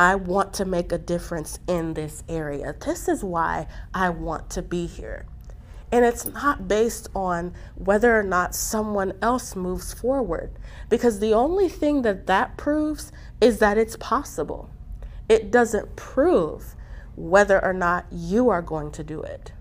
I 0.00 0.14
want 0.14 0.54
to 0.54 0.64
make 0.64 0.92
a 0.92 0.98
difference 0.98 1.58
in 1.68 1.92
this 1.92 2.24
area. 2.26 2.74
This 2.86 3.06
is 3.06 3.22
why 3.22 3.66
I 3.92 4.08
want 4.08 4.48
to 4.52 4.62
be 4.62 4.86
here. 4.86 5.26
And 5.92 6.06
it's 6.06 6.24
not 6.24 6.66
based 6.66 7.08
on 7.14 7.52
whether 7.74 8.18
or 8.18 8.22
not 8.22 8.54
someone 8.54 9.12
else 9.20 9.54
moves 9.54 9.92
forward, 9.92 10.52
because 10.88 11.20
the 11.20 11.34
only 11.34 11.68
thing 11.68 12.00
that 12.00 12.26
that 12.28 12.56
proves 12.56 13.12
is 13.42 13.58
that 13.58 13.76
it's 13.76 13.96
possible. 13.96 14.70
It 15.28 15.50
doesn't 15.50 15.96
prove 15.96 16.76
whether 17.14 17.62
or 17.62 17.74
not 17.74 18.06
you 18.10 18.48
are 18.48 18.62
going 18.62 18.92
to 18.92 19.04
do 19.04 19.20
it. 19.20 19.52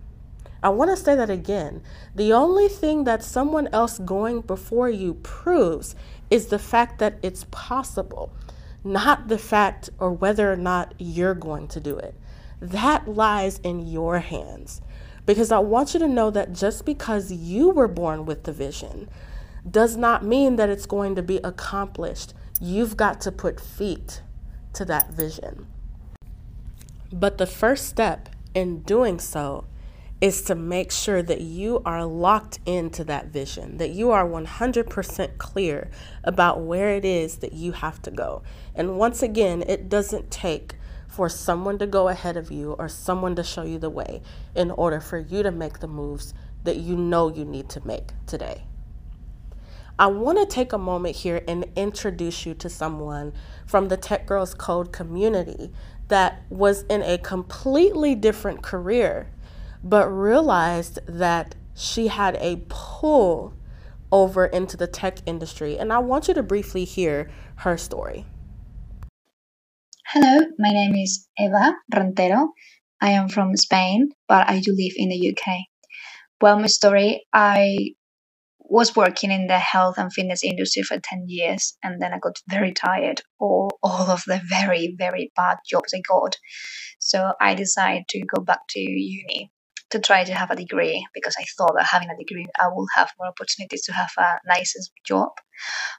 I 0.63 0.69
want 0.69 0.89
to 0.89 0.95
say 0.95 1.15
that 1.15 1.29
again. 1.29 1.81
The 2.15 2.31
only 2.31 2.69
thing 2.69 3.03
that 3.03 3.23
someone 3.23 3.67
else 3.73 3.99
going 3.99 4.39
before 4.39 4.89
you 4.89 5.15
proves 5.15 5.97
is 6.29 6.45
the 6.45 6.59
fact 6.59 6.99
that 6.99 7.17
it's 7.21 7.45
possible, 7.51 8.31
not 8.83 9.27
the 9.27 9.37
fact 9.37 9.89
or 9.99 10.11
whether 10.11 10.51
or 10.51 10.55
not 10.55 10.93
you're 10.97 11.35
going 11.35 11.67
to 11.69 11.79
do 11.79 11.97
it. 11.97 12.15
That 12.61 13.07
lies 13.07 13.59
in 13.59 13.87
your 13.87 14.19
hands. 14.19 14.81
Because 15.25 15.51
I 15.51 15.59
want 15.59 15.93
you 15.93 15.99
to 15.99 16.07
know 16.07 16.31
that 16.31 16.53
just 16.53 16.85
because 16.85 17.31
you 17.31 17.69
were 17.69 17.87
born 17.87 18.25
with 18.25 18.43
the 18.43 18.51
vision 18.51 19.09
does 19.69 19.95
not 19.95 20.25
mean 20.25 20.55
that 20.55 20.69
it's 20.69 20.85
going 20.85 21.15
to 21.15 21.21
be 21.21 21.37
accomplished. 21.43 22.33
You've 22.59 22.97
got 22.97 23.21
to 23.21 23.31
put 23.31 23.59
feet 23.59 24.21
to 24.73 24.85
that 24.85 25.11
vision. 25.11 25.67
But 27.11 27.37
the 27.37 27.47
first 27.47 27.87
step 27.87 28.29
in 28.53 28.81
doing 28.81 29.19
so 29.19 29.65
is 30.21 30.41
to 30.41 30.55
make 30.55 30.91
sure 30.91 31.21
that 31.23 31.41
you 31.41 31.81
are 31.85 32.05
locked 32.05 32.59
into 32.65 33.03
that 33.05 33.27
vision, 33.27 33.77
that 33.77 33.91
you 33.91 34.11
are 34.11 34.27
100% 34.27 35.37
clear 35.37 35.89
about 36.23 36.61
where 36.61 36.89
it 36.95 37.05
is 37.05 37.37
that 37.37 37.53
you 37.53 37.71
have 37.71 38.01
to 38.01 38.11
go. 38.11 38.41
And 38.75 38.97
once 38.97 39.23
again, 39.23 39.63
it 39.67 39.87
doesn't 39.87 40.29
take 40.29 40.75
for 41.07 41.29
someone 41.29 41.77
to 41.79 41.87
go 41.87 42.09
ahead 42.09 42.37
of 42.37 42.51
you 42.51 42.73
or 42.73 42.89
someone 42.89 43.35
to 43.35 43.43
show 43.43 43.63
you 43.63 43.79
the 43.79 43.89
way 43.89 44.21
in 44.55 44.71
order 44.71 44.99
for 44.99 45.17
you 45.17 45.41
to 45.41 45.51
make 45.51 45.79
the 45.79 45.87
moves 45.87 46.33
that 46.63 46.77
you 46.77 46.95
know 46.95 47.33
you 47.33 47.45
need 47.45 47.69
to 47.69 47.85
make 47.87 48.11
today. 48.27 48.63
I 49.97 50.07
want 50.07 50.37
to 50.37 50.45
take 50.45 50.71
a 50.71 50.77
moment 50.77 51.17
here 51.17 51.43
and 51.47 51.65
introduce 51.75 52.45
you 52.45 52.53
to 52.55 52.69
someone 52.69 53.33
from 53.65 53.89
the 53.89 53.97
Tech 53.97 54.25
Girls 54.25 54.53
Code 54.53 54.93
community 54.93 55.71
that 56.07 56.43
was 56.49 56.83
in 56.83 57.01
a 57.01 57.17
completely 57.17 58.15
different 58.15 58.61
career 58.61 59.29
but 59.83 60.07
realized 60.09 60.99
that 61.07 61.55
she 61.75 62.07
had 62.07 62.35
a 62.41 62.61
pull 62.67 63.53
over 64.11 64.45
into 64.45 64.75
the 64.75 64.87
tech 64.87 65.19
industry. 65.25 65.77
And 65.77 65.93
I 65.93 65.99
want 65.99 66.27
you 66.27 66.33
to 66.33 66.43
briefly 66.43 66.83
hear 66.83 67.29
her 67.57 67.77
story. 67.77 68.25
Hello, 70.07 70.39
my 70.57 70.69
name 70.69 70.95
is 70.95 71.27
Eva 71.37 71.75
Rentero. 71.93 72.49
I 73.01 73.11
am 73.11 73.29
from 73.29 73.55
Spain, 73.55 74.09
but 74.27 74.49
I 74.49 74.59
do 74.59 74.71
live 74.71 74.93
in 74.95 75.09
the 75.09 75.29
UK. 75.29 75.59
Well, 76.41 76.59
my 76.59 76.67
story 76.67 77.25
I 77.31 77.93
was 78.59 78.95
working 78.95 79.31
in 79.31 79.47
the 79.47 79.57
health 79.59 79.97
and 79.97 80.11
fitness 80.11 80.43
industry 80.43 80.83
for 80.83 80.99
10 80.99 81.25
years, 81.27 81.77
and 81.83 82.01
then 82.01 82.13
I 82.13 82.19
got 82.19 82.39
very 82.49 82.71
tired 82.73 83.21
of 83.39 83.71
all 83.81 84.09
of 84.09 84.23
the 84.25 84.41
very, 84.47 84.95
very 84.97 85.31
bad 85.35 85.57
jobs 85.67 85.93
I 85.93 86.01
got. 86.07 86.35
So 86.99 87.33
I 87.39 87.55
decided 87.55 88.03
to 88.09 88.25
go 88.25 88.41
back 88.41 88.59
to 88.69 88.79
uni 88.79 89.51
to 89.91 89.99
try 89.99 90.23
to 90.23 90.33
have 90.33 90.51
a 90.51 90.55
degree 90.55 91.05
because 91.13 91.35
I 91.39 91.45
thought 91.57 91.73
that 91.75 91.87
having 91.87 92.09
a 92.09 92.17
degree 92.17 92.47
I 92.59 92.67
will 92.67 92.87
have 92.95 93.11
more 93.19 93.29
opportunities 93.29 93.83
to 93.85 93.93
have 93.93 94.11
a 94.17 94.37
nice 94.47 94.73
job. 95.05 95.29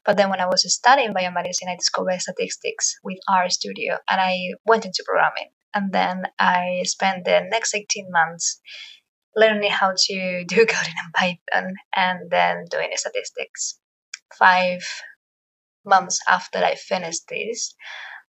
But 0.04 0.16
then 0.16 0.30
when 0.30 0.40
I 0.40 0.46
was 0.46 0.64
studying 0.72 1.12
biomedicine, 1.12 1.68
I 1.68 1.76
discovered 1.76 2.20
statistics 2.20 2.94
with 3.02 3.18
R 3.28 3.50
Studio 3.50 3.98
and 4.08 4.20
I 4.20 4.54
went 4.64 4.84
into 4.84 5.04
programming. 5.04 5.50
And 5.74 5.92
then 5.92 6.24
I 6.38 6.82
spent 6.84 7.24
the 7.24 7.46
next 7.50 7.74
18 7.74 8.08
months 8.10 8.60
learning 9.36 9.70
how 9.70 9.94
to 9.96 10.44
do 10.44 10.56
coding 10.68 10.94
in 11.04 11.12
Python 11.14 11.74
and 11.94 12.30
then 12.30 12.64
doing 12.70 12.90
statistics. 12.94 13.78
Five 14.38 14.84
months 15.84 16.20
after 16.28 16.58
I 16.58 16.74
finished 16.74 17.22
this, 17.28 17.74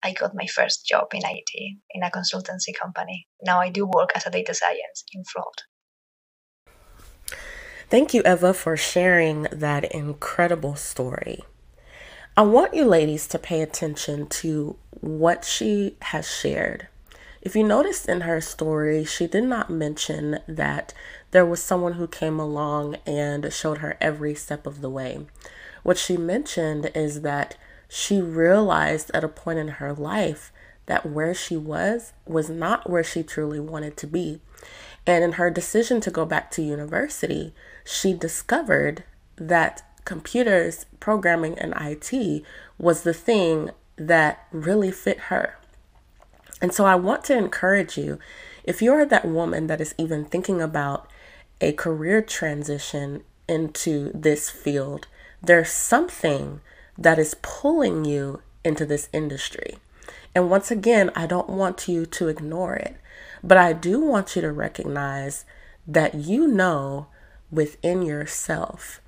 I 0.03 0.13
got 0.13 0.35
my 0.35 0.47
first 0.47 0.87
job 0.87 1.09
in 1.13 1.23
IT 1.25 1.79
in 1.91 2.03
a 2.03 2.11
consultancy 2.11 2.75
company. 2.79 3.27
Now 3.43 3.61
I 3.61 3.69
do 3.69 3.87
work 3.87 4.11
as 4.15 4.27
a 4.27 4.31
data 4.31 4.55
science 4.55 5.05
in 5.13 5.25
fraud. 5.25 6.75
Thank 7.89 8.15
you, 8.15 8.23
Eva, 8.25 8.55
for 8.55 8.77
sharing 8.77 9.49
that 9.51 9.85
incredible 9.85 10.77
story. 10.77 11.41
I 12.37 12.43
want 12.43 12.73
you 12.73 12.85
ladies 12.85 13.27
to 13.29 13.39
pay 13.39 13.61
attention 13.61 14.29
to 14.29 14.77
what 15.01 15.45
she 15.45 15.97
has 16.03 16.31
shared. 16.31 16.87
If 17.43 17.57
you 17.57 17.65
noticed 17.65 18.09
in 18.09 18.23
her 18.23 18.41
story, 18.41 19.05
she 19.05 19.27
did 19.27 19.45
not 19.45 19.71
mention 19.71 20.39
that 20.47 20.95
there 21.33 21.45
was 21.45 21.63
someone 21.63 21.95
who 21.95 22.07
came 22.07 22.39
along 22.39 22.97
and 23.07 23.53
showed 23.53 23.79
her 23.79 23.97
every 24.01 24.35
step 24.35 24.67
of 24.67 24.83
the 24.83 24.91
way. 24.91 25.27
What 25.83 25.99
she 25.99 26.17
mentioned 26.17 26.91
is 26.95 27.23
that 27.23 27.57
she 27.93 28.21
realized 28.21 29.11
at 29.13 29.25
a 29.25 29.29
point 29.29 29.59
in 29.59 29.67
her 29.67 29.93
life 29.93 30.53
that 30.87 31.05
where 31.05 31.35
she 31.35 31.57
was 31.57 32.13
was 32.25 32.49
not 32.49 32.89
where 32.89 33.03
she 33.03 33.25
truly 33.25 33.59
wanted 33.59 33.97
to 33.97 34.07
be. 34.07 34.41
And 35.07 35.25
in 35.25 35.33
her 35.33 35.51
decision 35.51 36.01
to 36.03 36.11
go 36.11 36.25
back 36.25 36.53
to 36.53 36.63
university, 36.63 37.53
she 37.85 38.15
discovered 38.15 39.03
that 39.35 39.83
computers, 40.05 40.87
programming, 41.01 41.59
and 41.59 41.75
IT 41.81 42.45
was 42.79 43.03
the 43.03 43.15
thing 43.15 43.71
that 43.97 44.47
really 44.53 44.93
fit 44.93 45.19
her. 45.23 45.59
And 46.63 46.73
so 46.73 46.85
I 46.87 46.95
want 46.95 47.25
to 47.25 47.37
encourage 47.37 47.99
you 47.99 48.21
if 48.63 48.81
you're 48.81 49.05
that 49.05 49.27
woman 49.27 49.67
that 49.67 49.81
is 49.81 49.97
even 49.99 50.25
thinking 50.25 50.63
about 50.63 51.11
a 51.61 51.73
career 51.73 52.23
transition 52.23 53.25
into 53.49 54.13
this 54.15 54.49
field, 54.49 55.09
there's 55.43 55.71
something 55.73 56.61
that 56.97 57.19
is 57.19 57.37
pulling 57.43 58.05
you 58.05 58.43
into 58.65 58.85
this 58.85 59.09
industry. 59.13 59.79
And 60.35 60.51
once 60.51 60.71
again, 60.71 61.11
I 61.15 61.27
don't 61.27 61.49
want 61.49 61.89
you 61.89 62.07
to 62.07 62.29
ignore 62.29 62.75
it, 62.75 62.97
but 63.43 63.59
I 63.59 63.73
do 63.73 64.01
want 64.01 64.37
you 64.37 64.43
to 64.43 64.53
recognize 64.53 65.45
that 65.87 66.15
you 66.15 66.47
know 66.47 67.07
within 67.51 68.03
yourself 68.03 69.01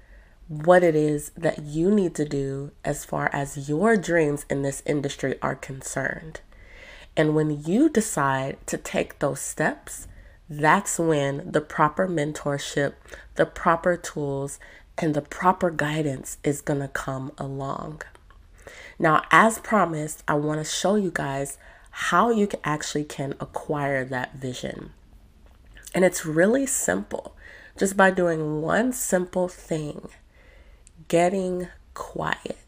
what 0.49 0.83
it 0.83 0.95
is 0.95 1.31
that 1.37 1.63
you 1.63 1.91
need 1.91 2.15
to 2.15 2.25
do 2.25 2.73
as 2.85 3.05
far 3.05 3.31
as 3.33 3.69
your 3.69 3.97
dreams 3.97 4.45
in 4.51 4.63
this 4.63 4.83
industry 4.85 5.37
are 5.41 5.55
concerned. 5.55 6.41
And 7.17 7.35
when 7.35 7.63
you 7.65 7.89
decide 7.89 8.59
to 8.67 8.77
take 8.77 9.19
those 9.19 9.41
steps, 9.41 10.09
that's 10.49 10.99
when 10.99 11.51
the 11.51 11.61
proper 11.61 12.09
mentorship, 12.09 12.95
the 13.37 13.47
proper 13.47 13.97
tools, 13.97 14.59
and 14.99 15.15
the 15.15 15.23
proper 15.23 15.71
guidance 15.71 16.39
is 16.45 16.61
going 16.61 16.81
to 16.81 16.89
come 16.89 17.33
along. 17.39 18.03
Now, 18.99 19.23
as 19.31 19.59
promised, 19.59 20.23
I 20.29 20.35
want 20.35 20.61
to 20.61 20.65
show 20.65 20.95
you 20.95 21.11
guys 21.13 21.59
how 21.91 22.31
you 22.31 22.47
can 22.47 22.61
actually 22.65 23.05
can 23.05 23.35
acquire 23.41 24.05
that 24.05 24.35
vision. 24.35 24.93
And 25.95 26.05
it's 26.05 26.25
really 26.25 26.67
simple. 26.67 27.35
Just 27.77 27.97
by 27.97 28.11
doing 28.11 28.63
one 28.63 28.93
simple 28.93 29.49
thing, 29.49 30.09
getting 31.09 31.69
quiet. 31.95 32.62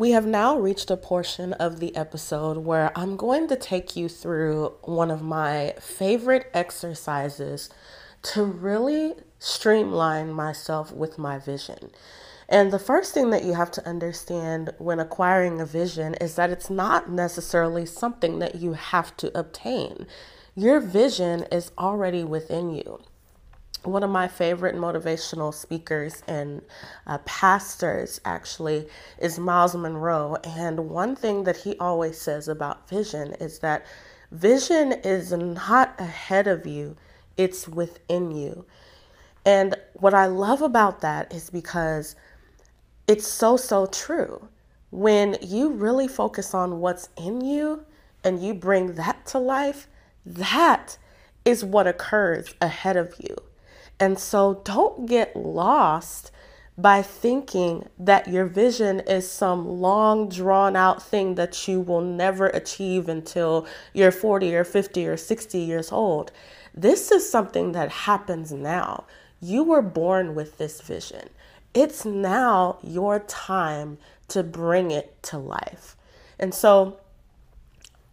We 0.00 0.12
have 0.12 0.24
now 0.24 0.58
reached 0.58 0.90
a 0.90 0.96
portion 0.96 1.52
of 1.52 1.78
the 1.78 1.94
episode 1.94 2.56
where 2.56 2.90
I'm 2.96 3.18
going 3.18 3.48
to 3.48 3.54
take 3.54 3.96
you 3.96 4.08
through 4.08 4.72
one 4.80 5.10
of 5.10 5.20
my 5.20 5.74
favorite 5.78 6.50
exercises 6.54 7.68
to 8.22 8.42
really 8.42 9.12
streamline 9.38 10.32
myself 10.32 10.90
with 10.90 11.18
my 11.18 11.38
vision. 11.38 11.90
And 12.48 12.72
the 12.72 12.78
first 12.78 13.12
thing 13.12 13.28
that 13.28 13.44
you 13.44 13.52
have 13.52 13.70
to 13.72 13.86
understand 13.86 14.72
when 14.78 15.00
acquiring 15.00 15.60
a 15.60 15.66
vision 15.66 16.14
is 16.14 16.34
that 16.36 16.48
it's 16.48 16.70
not 16.70 17.10
necessarily 17.10 17.84
something 17.84 18.38
that 18.38 18.54
you 18.54 18.72
have 18.72 19.14
to 19.18 19.38
obtain. 19.38 20.06
Your 20.54 20.80
vision 20.80 21.44
is 21.52 21.72
already 21.76 22.24
within 22.24 22.70
you 22.70 23.00
one 23.82 24.02
of 24.02 24.10
my 24.10 24.28
favorite 24.28 24.74
motivational 24.74 25.52
speakers 25.52 26.22
and 26.26 26.62
uh, 27.06 27.18
pastors 27.18 28.20
actually 28.24 28.88
is 29.18 29.38
Myles 29.38 29.74
Munroe. 29.74 30.36
And 30.44 30.90
one 30.90 31.16
thing 31.16 31.44
that 31.44 31.58
he 31.58 31.76
always 31.78 32.20
says 32.20 32.48
about 32.48 32.88
vision 32.88 33.34
is 33.40 33.60
that 33.60 33.86
vision 34.30 34.92
is 34.92 35.32
not 35.32 35.98
ahead 35.98 36.46
of 36.46 36.66
you, 36.66 36.96
it's 37.36 37.66
within 37.66 38.30
you. 38.30 38.64
And 39.44 39.74
what 39.94 40.14
I 40.14 40.26
love 40.26 40.62
about 40.62 41.00
that 41.00 41.32
is 41.32 41.50
because 41.50 42.16
it's 43.08 43.26
so, 43.26 43.56
so 43.56 43.86
true. 43.86 44.48
When 44.90 45.36
you 45.40 45.70
really 45.70 46.08
focus 46.08 46.52
on 46.52 46.80
what's 46.80 47.08
in 47.16 47.40
you, 47.40 47.84
and 48.24 48.42
you 48.42 48.54
bring 48.54 48.94
that 48.94 49.26
to 49.26 49.38
life, 49.38 49.88
that 50.24 50.98
is 51.44 51.64
what 51.64 51.86
occurs 51.86 52.54
ahead 52.60 52.96
of 52.96 53.14
you. 53.18 53.36
And 54.00 54.18
so 54.18 54.62
don't 54.64 55.06
get 55.06 55.36
lost 55.36 56.32
by 56.78 57.02
thinking 57.02 57.86
that 57.98 58.26
your 58.26 58.46
vision 58.46 59.00
is 59.00 59.30
some 59.30 59.68
long 59.68 60.30
drawn 60.30 60.74
out 60.74 61.02
thing 61.02 61.34
that 61.34 61.68
you 61.68 61.80
will 61.80 62.00
never 62.00 62.46
achieve 62.46 63.08
until 63.08 63.66
you're 63.92 64.10
40 64.10 64.54
or 64.54 64.64
50 64.64 65.06
or 65.06 65.16
60 65.18 65.58
years 65.58 65.92
old. 65.92 66.32
This 66.74 67.12
is 67.12 67.28
something 67.28 67.72
that 67.72 67.90
happens 67.90 68.50
now. 68.50 69.04
You 69.42 69.62
were 69.62 69.82
born 69.82 70.34
with 70.34 70.56
this 70.56 70.80
vision. 70.80 71.28
It's 71.74 72.06
now 72.06 72.78
your 72.82 73.20
time 73.20 73.98
to 74.28 74.42
bring 74.42 74.90
it 74.90 75.22
to 75.24 75.38
life. 75.38 75.96
And 76.38 76.54
so 76.54 76.98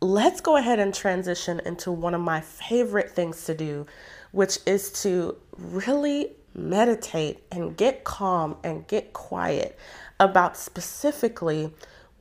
let's 0.01 0.41
go 0.41 0.57
ahead 0.57 0.79
and 0.79 0.93
transition 0.93 1.61
into 1.65 1.91
one 1.91 2.13
of 2.13 2.21
my 2.21 2.41
favorite 2.41 3.11
things 3.11 3.45
to 3.45 3.55
do, 3.55 3.85
which 4.31 4.59
is 4.65 4.91
to 5.03 5.37
really 5.57 6.31
meditate 6.53 7.43
and 7.51 7.77
get 7.77 8.03
calm 8.03 8.57
and 8.63 8.87
get 8.87 9.13
quiet 9.13 9.77
about 10.19 10.57
specifically 10.57 11.71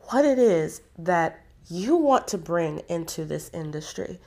what 0.09 0.25
it 0.25 0.39
is 0.39 0.83
that 0.99 1.41
you 1.69 1.97
want 1.97 2.29
to 2.29 2.39
bring 2.39 2.81
into 2.89 3.25
this 3.25 3.51
industry. 3.53 4.21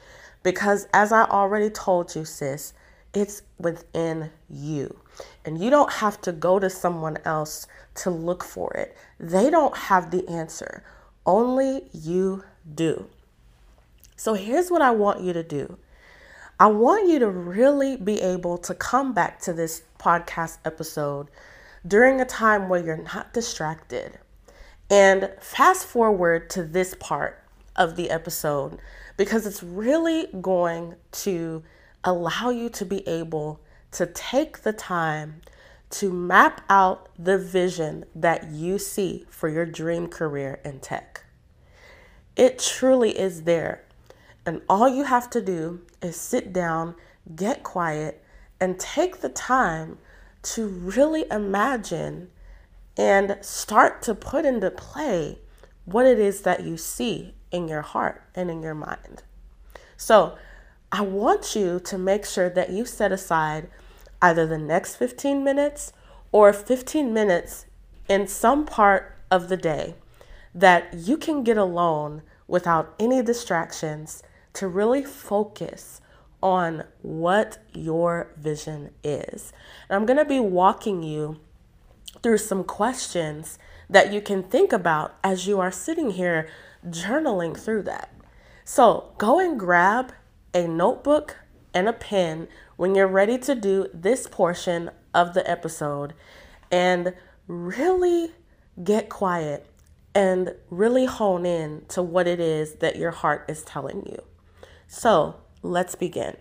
Because 0.43 0.87
as 0.93 1.11
I 1.11 1.23
already 1.23 1.69
told 1.69 2.15
you, 2.15 2.25
sis, 2.25 2.73
it's 3.13 3.41
within 3.57 4.31
you. 4.49 4.99
And 5.45 5.61
you 5.61 5.69
don't 5.69 5.91
have 5.91 6.21
to 6.21 6.31
go 6.31 6.59
to 6.59 6.69
someone 6.69 7.17
else 7.25 7.67
to 7.95 8.09
look 8.09 8.43
for 8.43 8.73
it. 8.73 8.95
They 9.19 9.49
don't 9.49 9.75
have 9.75 10.11
the 10.11 10.27
answer, 10.27 10.83
only 11.25 11.89
you 11.91 12.43
do. 12.75 13.07
So 14.15 14.33
here's 14.33 14.69
what 14.69 14.81
I 14.81 14.91
want 14.91 15.21
you 15.21 15.33
to 15.33 15.43
do 15.43 15.77
I 16.61 16.67
want 16.67 17.07
you 17.07 17.19
to 17.19 17.29
really 17.29 17.95
be 17.95 18.19
able 18.21 18.57
to 18.57 18.75
come 18.75 19.13
back 19.13 19.39
to 19.43 19.53
this 19.53 19.83
podcast 19.97 20.57
episode 20.65 21.29
during 21.87 22.19
a 22.19 22.25
time 22.25 22.67
where 22.67 22.83
you're 22.83 22.97
not 22.97 23.31
distracted. 23.31 24.19
And 24.89 25.31
fast 25.39 25.85
forward 25.85 26.49
to 26.49 26.63
this 26.63 26.95
part 26.95 27.41
of 27.77 27.95
the 27.95 28.09
episode 28.09 28.77
because 29.15 29.45
it's 29.45 29.63
really 29.63 30.27
going 30.41 30.95
to 31.23 31.63
allow 32.03 32.49
you 32.49 32.67
to 32.71 32.83
be 32.83 33.07
able 33.07 33.61
to 33.91 34.05
take 34.05 34.63
the 34.63 34.73
time 34.73 35.41
to 35.91 36.11
map 36.11 36.61
out 36.69 37.07
the 37.17 37.37
vision 37.37 38.03
that 38.13 38.51
you 38.51 38.77
see 38.77 39.25
for 39.29 39.47
your 39.47 39.65
dream 39.65 40.09
career 40.09 40.59
in 40.65 40.81
tech. 40.81 41.23
It 42.35 42.59
truly 42.59 43.17
is 43.17 43.43
there. 43.43 43.85
And 44.45 44.61
all 44.67 44.89
you 44.89 45.05
have 45.05 45.29
to 45.29 45.41
do 45.41 45.81
is 46.01 46.15
sit 46.15 46.53
down, 46.53 46.95
get 47.35 47.63
quiet, 47.63 48.23
and 48.59 48.79
take 48.79 49.21
the 49.21 49.29
time 49.29 49.97
to 50.41 50.67
really 50.67 51.25
imagine 51.31 52.29
and 52.97 53.37
start 53.41 54.01
to 54.03 54.15
put 54.15 54.45
into 54.45 54.69
play 54.71 55.39
what 55.85 56.05
it 56.05 56.19
is 56.19 56.41
that 56.41 56.63
you 56.63 56.77
see 56.77 57.33
in 57.51 57.67
your 57.67 57.81
heart 57.81 58.23
and 58.35 58.49
in 58.49 58.61
your 58.61 58.75
mind. 58.75 59.23
So, 59.97 60.37
I 60.91 61.01
want 61.01 61.55
you 61.55 61.79
to 61.81 61.97
make 61.97 62.25
sure 62.25 62.49
that 62.49 62.71
you 62.71 62.83
set 62.85 63.11
aside 63.11 63.69
either 64.21 64.47
the 64.47 64.57
next 64.57 64.95
15 64.95 65.43
minutes 65.43 65.93
or 66.31 66.51
15 66.51 67.13
minutes 67.13 67.65
in 68.07 68.27
some 68.27 68.65
part 68.65 69.15
of 69.29 69.49
the 69.49 69.57
day 69.57 69.95
that 70.53 70.93
you 70.93 71.15
can 71.15 71.43
get 71.43 71.57
alone 71.57 72.23
without 72.47 72.95
any 72.99 73.21
distractions 73.21 74.23
to 74.53 74.67
really 74.67 75.03
focus 75.03 76.01
on 76.41 76.83
what 77.01 77.59
your 77.73 78.31
vision 78.37 78.91
is. 79.03 79.51
And 79.89 79.95
I'm 79.95 80.05
going 80.05 80.17
to 80.17 80.25
be 80.25 80.39
walking 80.39 81.03
you 81.03 81.39
through 82.23 82.37
some 82.37 82.63
questions 82.63 83.59
that 83.89 84.13
you 84.13 84.21
can 84.21 84.43
think 84.43 84.71
about 84.71 85.15
as 85.23 85.47
you 85.47 85.59
are 85.59 85.71
sitting 85.71 86.11
here 86.11 86.49
journaling 86.87 87.57
through 87.57 87.83
that. 87.83 88.13
So 88.63 89.13
go 89.17 89.39
and 89.39 89.59
grab 89.59 90.13
a 90.53 90.67
notebook 90.67 91.37
and 91.73 91.87
a 91.87 91.93
pen 91.93 92.47
when 92.77 92.95
you're 92.95 93.07
ready 93.07 93.37
to 93.39 93.55
do 93.55 93.87
this 93.93 94.27
portion 94.27 94.91
of 95.13 95.33
the 95.33 95.49
episode 95.49 96.13
and 96.71 97.13
really 97.47 98.31
get 98.83 99.09
quiet 99.09 99.65
and 100.15 100.55
really 100.69 101.05
hone 101.05 101.45
in 101.45 101.83
to 101.89 102.01
what 102.01 102.27
it 102.27 102.39
is 102.39 102.75
that 102.75 102.95
your 102.95 103.11
heart 103.11 103.45
is 103.47 103.63
telling 103.63 104.05
you. 104.05 104.28
So 104.91 105.35
let's 105.61 105.93
begin. 105.93 106.35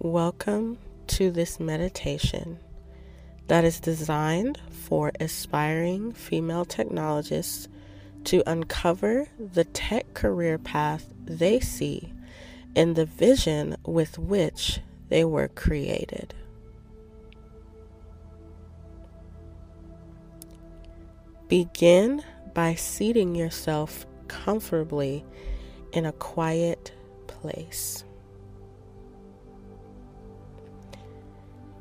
Welcome 0.00 0.78
to 1.06 1.30
this 1.30 1.60
meditation 1.60 2.58
that 3.46 3.64
is 3.64 3.78
designed 3.78 4.58
for 4.68 5.12
aspiring 5.20 6.10
female 6.10 6.64
technologists 6.64 7.68
to 8.24 8.42
uncover 8.50 9.28
the 9.38 9.62
tech 9.62 10.12
career 10.12 10.58
path 10.58 11.08
they 11.24 11.60
see 11.60 12.12
in 12.74 12.94
the 12.94 13.06
vision 13.06 13.76
with 13.86 14.18
which 14.18 14.80
they 15.08 15.24
were 15.24 15.46
created. 15.46 16.34
Begin 21.52 22.24
by 22.54 22.74
seating 22.76 23.34
yourself 23.34 24.06
comfortably 24.26 25.22
in 25.92 26.06
a 26.06 26.12
quiet 26.12 26.94
place. 27.26 28.04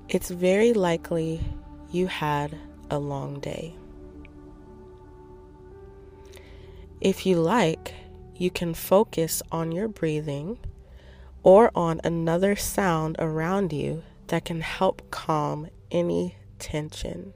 It's 0.09 0.29
very 0.29 0.73
likely 0.73 1.39
you 1.89 2.07
had 2.07 2.57
a 2.89 2.99
long 2.99 3.39
day. 3.39 3.73
If 6.99 7.25
you 7.25 7.37
like, 7.37 7.93
you 8.35 8.51
can 8.51 8.73
focus 8.73 9.41
on 9.53 9.71
your 9.71 9.87
breathing 9.87 10.59
or 11.43 11.71
on 11.73 12.01
another 12.03 12.57
sound 12.57 13.15
around 13.19 13.71
you 13.71 14.03
that 14.27 14.43
can 14.43 14.59
help 14.59 15.09
calm 15.11 15.69
any 15.89 16.35
tension. 16.59 17.31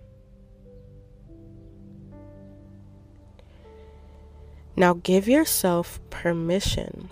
Now 4.77 4.93
give 4.93 5.27
yourself 5.27 5.99
permission 6.09 7.09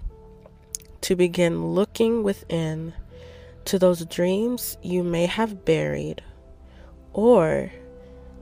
to 1.02 1.16
begin 1.16 1.74
looking 1.74 2.24
within 2.24 2.94
to 3.66 3.80
those 3.80 4.06
dreams 4.06 4.78
you 4.82 5.04
may 5.04 5.26
have 5.26 5.64
buried 5.64 6.22
or 7.14 7.72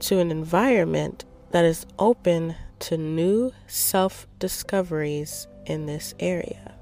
to 0.00 0.18
an 0.18 0.30
environment 0.30 1.24
that 1.52 1.64
is 1.64 1.86
open 1.98 2.56
to 2.80 2.96
new 2.96 3.52
self 3.68 4.26
discoveries 4.40 5.46
in 5.66 5.86
this 5.86 6.14
area. 6.18 6.74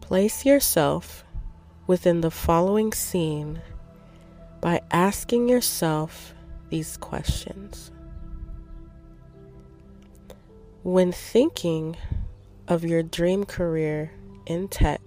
Place 0.00 0.46
yourself 0.46 1.24
within 1.86 2.22
the 2.22 2.30
following 2.30 2.92
scene 2.92 3.60
by 4.60 4.80
asking 4.90 5.48
yourself 5.48 6.34
these 6.70 6.96
questions. 6.96 7.90
When 10.82 11.12
thinking 11.12 11.96
of 12.68 12.84
your 12.84 13.02
dream 13.02 13.44
career 13.44 14.12
in 14.46 14.68
tech, 14.68 15.00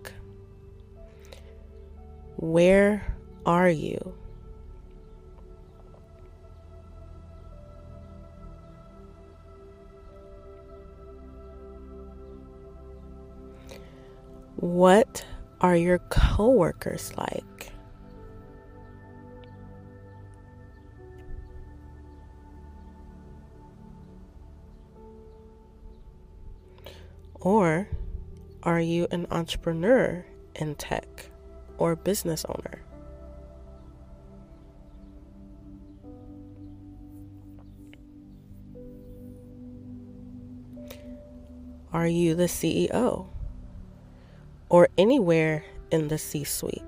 where 2.36 3.15
are 3.45 3.69
you? 3.69 4.13
What 14.58 15.26
are 15.60 15.76
your 15.76 15.99
coworkers 16.10 17.17
like? 17.17 17.53
Or 27.43 27.89
are 28.63 28.79
you 28.79 29.06
an 29.12 29.27
entrepreneur 29.29 30.25
in 30.56 30.75
tech 30.75 31.29
or 31.77 31.97
business 31.97 32.45
owner? 32.47 32.82
Are 41.91 42.08
you 42.08 42.34
the 42.34 42.45
CEO 42.45 43.27
or 44.69 44.88
anywhere 44.97 45.65
in 45.91 46.08
the 46.08 46.17
C 46.17 46.45
suite? 46.45 46.83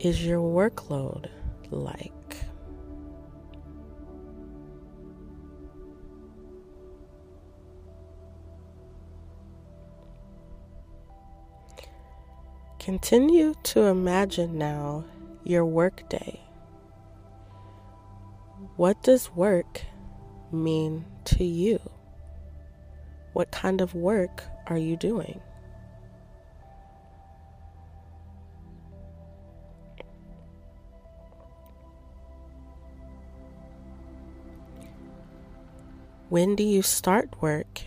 Is 0.00 0.24
your 0.24 0.40
workload 0.40 1.28
like? 1.70 2.12
Continue 12.78 13.54
to 13.64 13.82
imagine 13.82 14.56
now 14.56 15.04
your 15.44 15.66
workday. 15.66 16.40
What 18.76 19.02
does 19.02 19.30
work 19.36 19.82
mean 20.50 21.04
to 21.26 21.44
you? 21.44 21.78
What 23.34 23.52
kind 23.52 23.82
of 23.82 23.94
work 23.94 24.44
are 24.66 24.78
you 24.78 24.96
doing? 24.96 25.40
When 36.30 36.54
do 36.54 36.62
you 36.62 36.82
start 36.82 37.42
work? 37.42 37.80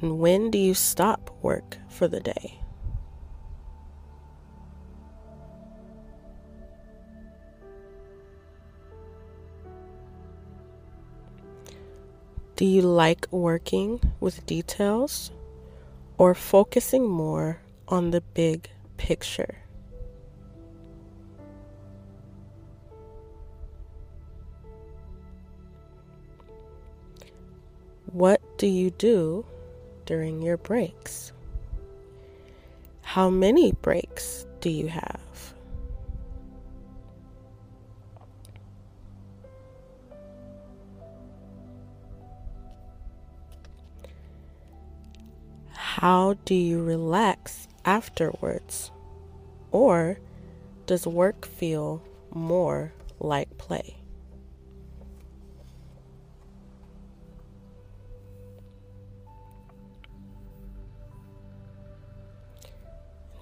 And 0.00 0.20
when 0.20 0.48
do 0.52 0.58
you 0.58 0.74
stop 0.74 1.28
work 1.42 1.76
for 1.88 2.06
the 2.06 2.20
day? 2.20 2.60
Do 12.54 12.64
you 12.64 12.82
like 12.82 13.26
working 13.32 14.12
with 14.20 14.46
details 14.46 15.32
or 16.18 16.32
focusing 16.32 17.08
more 17.10 17.60
on 17.88 18.12
the 18.12 18.20
big 18.20 18.70
picture? 18.98 19.65
What 28.16 28.40
do 28.56 28.66
you 28.66 28.92
do 28.92 29.44
during 30.06 30.40
your 30.40 30.56
breaks? 30.56 31.32
How 33.02 33.28
many 33.28 33.72
breaks 33.72 34.46
do 34.60 34.70
you 34.70 34.88
have? 34.88 35.54
How 45.74 46.36
do 46.46 46.54
you 46.54 46.82
relax 46.82 47.68
afterwards? 47.84 48.90
Or 49.72 50.18
does 50.86 51.06
work 51.06 51.44
feel 51.44 52.02
more 52.32 52.94
like 53.20 53.58
play? 53.58 54.05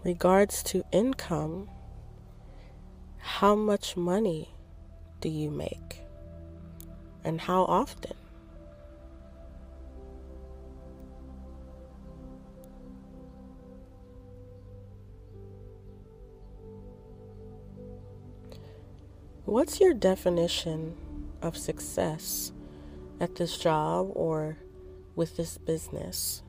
Regards 0.04 0.62
to 0.62 0.84
income, 0.92 1.68
how 3.18 3.54
much 3.54 3.96
money 3.96 4.54
do 5.20 5.28
you 5.28 5.50
make? 5.50 6.00
And 7.24 7.40
how 7.40 7.62
often? 7.62 8.12
What's 19.46 19.80
your 19.80 19.94
definition 19.94 20.96
of 21.40 21.56
success 21.56 22.52
at 23.20 23.36
this 23.36 23.56
job 23.56 24.10
or 24.14 24.58
with 25.16 25.36
this 25.36 25.58
business? 25.58 26.42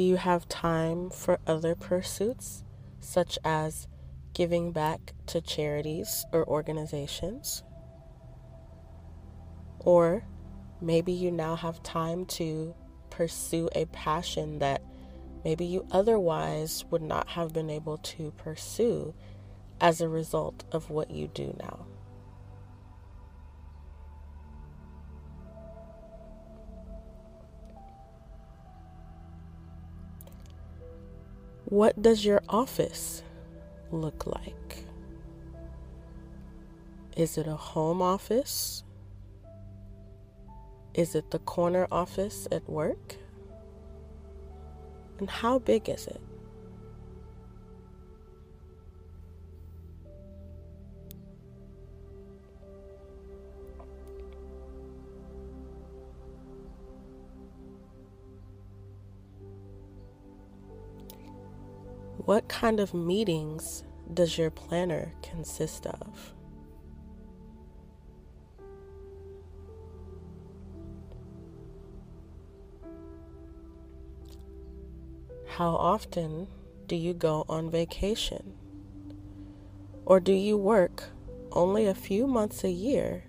Do 0.00 0.06
you 0.06 0.16
have 0.16 0.48
time 0.48 1.10
for 1.10 1.38
other 1.46 1.74
pursuits, 1.74 2.64
such 3.00 3.38
as 3.44 3.86
giving 4.32 4.72
back 4.72 5.12
to 5.26 5.42
charities 5.42 6.24
or 6.32 6.48
organizations? 6.48 7.62
Or 9.80 10.24
maybe 10.80 11.12
you 11.12 11.30
now 11.30 11.54
have 11.54 11.82
time 11.82 12.24
to 12.40 12.74
pursue 13.10 13.68
a 13.74 13.84
passion 13.84 14.60
that 14.60 14.80
maybe 15.44 15.66
you 15.66 15.86
otherwise 15.90 16.82
would 16.90 17.02
not 17.02 17.28
have 17.28 17.52
been 17.52 17.68
able 17.68 17.98
to 17.98 18.30
pursue 18.38 19.12
as 19.82 20.00
a 20.00 20.08
result 20.08 20.64
of 20.72 20.88
what 20.88 21.10
you 21.10 21.28
do 21.28 21.54
now. 21.60 21.84
What 31.70 32.02
does 32.02 32.24
your 32.24 32.42
office 32.48 33.22
look 33.92 34.26
like? 34.26 34.84
Is 37.16 37.38
it 37.38 37.46
a 37.46 37.54
home 37.54 38.02
office? 38.02 38.82
Is 40.94 41.14
it 41.14 41.30
the 41.30 41.38
corner 41.38 41.86
office 41.92 42.48
at 42.50 42.68
work? 42.68 43.14
And 45.20 45.30
how 45.30 45.60
big 45.60 45.88
is 45.88 46.08
it? 46.08 46.20
What 62.30 62.46
kind 62.46 62.78
of 62.78 62.94
meetings 62.94 63.82
does 64.14 64.38
your 64.38 64.52
planner 64.52 65.12
consist 65.20 65.84
of? 65.84 66.32
How 75.48 75.70
often 75.70 76.46
do 76.86 76.94
you 76.94 77.14
go 77.14 77.44
on 77.48 77.68
vacation? 77.68 78.54
Or 80.06 80.20
do 80.20 80.32
you 80.32 80.56
work 80.56 81.02
only 81.50 81.86
a 81.86 81.94
few 81.94 82.28
months 82.28 82.62
a 82.62 82.70
year 82.70 83.24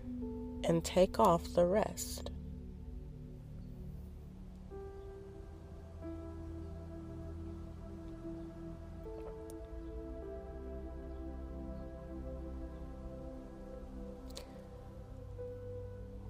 and 0.63 0.83
take 0.83 1.19
off 1.19 1.55
the 1.55 1.65
rest? 1.65 2.29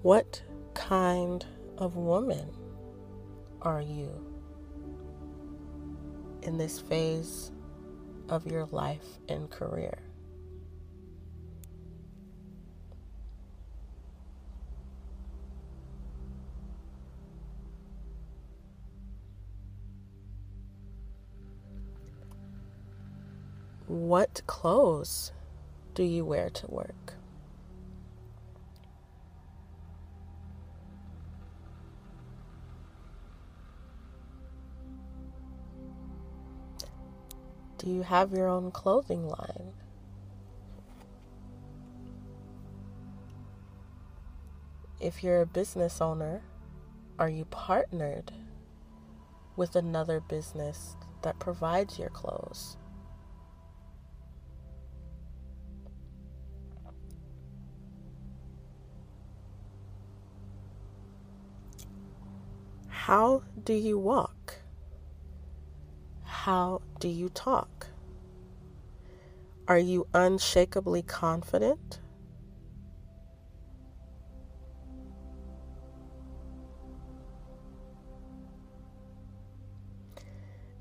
What 0.02 0.42
kind 0.74 1.46
of 1.78 1.96
woman 1.96 2.50
are 3.62 3.82
you? 3.82 4.32
in 6.44 6.58
this 6.58 6.80
phase 6.80 7.52
of 8.30 8.46
your 8.48 8.66
life 8.68 9.20
and 9.30 9.50
career. 9.50 9.98
What 23.88 24.42
clothes 24.48 25.34
do 25.94 26.04
you 26.04 26.24
wear 26.24 26.50
to 26.50 26.68
work? 26.68 27.14
Do 37.84 37.90
you 37.90 38.04
have 38.04 38.32
your 38.32 38.48
own 38.48 38.70
clothing 38.70 39.28
line? 39.28 39.74
If 45.00 45.24
you're 45.24 45.42
a 45.42 45.48
business 45.48 46.00
owner, 46.00 46.44
are 47.18 47.28
you 47.28 47.46
partnered 47.46 48.32
with 49.56 49.76
another 49.76 50.20
business 50.20 50.96
that 51.24 51.40
provides 51.40 51.98
your 51.98 52.10
clothes? 52.10 52.78
How 62.90 63.42
do 63.64 63.74
you 63.74 63.98
walk? 63.98 64.41
How 66.46 66.82
do 67.00 67.08
you 67.08 67.30
talk? 67.30 67.86
Are 69.68 69.78
you 69.78 70.08
unshakably 70.12 71.04
confident? 71.04 72.00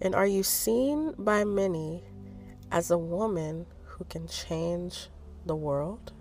And 0.00 0.14
are 0.14 0.26
you 0.26 0.42
seen 0.42 1.12
by 1.18 1.44
many 1.44 2.04
as 2.72 2.90
a 2.90 2.96
woman 2.96 3.66
who 3.84 4.04
can 4.04 4.28
change 4.28 5.10
the 5.44 5.56
world? 5.56 6.14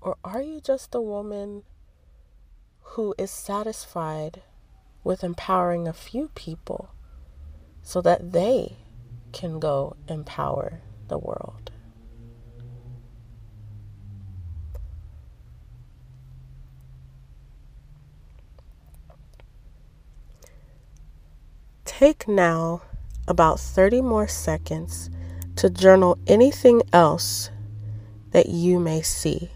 Or 0.00 0.16
are 0.24 0.40
you 0.40 0.62
just 0.62 0.94
a 0.94 1.00
woman 1.02 1.62
who 2.96 3.14
is 3.18 3.30
satisfied 3.30 4.40
with 5.04 5.22
empowering 5.22 5.86
a 5.86 5.92
few 5.92 6.30
people 6.34 6.88
so 7.82 8.00
that 8.00 8.32
they 8.32 8.74
can 9.32 9.60
go 9.60 9.94
empower 10.08 10.80
the 11.08 11.18
world? 11.18 11.70
Take 21.84 22.26
now 22.26 22.80
about 23.28 23.60
30 23.60 24.00
more 24.00 24.26
seconds 24.26 25.10
to 25.56 25.68
journal 25.68 26.16
anything 26.26 26.80
else 26.94 27.50
that 28.30 28.48
you 28.48 28.80
may 28.80 29.02
see. 29.02 29.50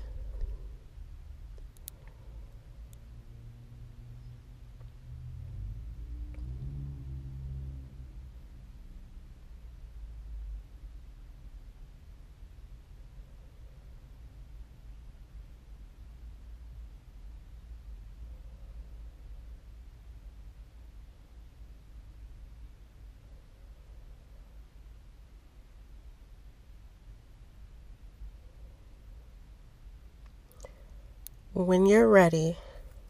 When 31.66 31.84
you're 31.84 32.08
ready, 32.08 32.56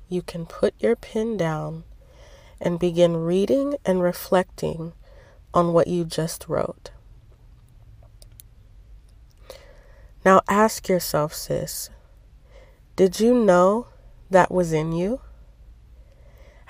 you 0.08 0.22
can 0.22 0.44
put 0.44 0.74
your 0.80 0.96
pen 0.96 1.36
down 1.36 1.84
and 2.60 2.80
begin 2.80 3.16
reading 3.18 3.76
and 3.84 4.02
reflecting 4.02 4.92
on 5.54 5.72
what 5.72 5.86
you 5.86 6.04
just 6.04 6.48
wrote. 6.48 6.90
Now 10.24 10.40
ask 10.48 10.88
yourself, 10.88 11.32
sis, 11.32 11.90
did 12.96 13.20
you 13.20 13.34
know 13.34 13.86
that 14.30 14.50
was 14.50 14.72
in 14.72 14.90
you? 14.90 15.20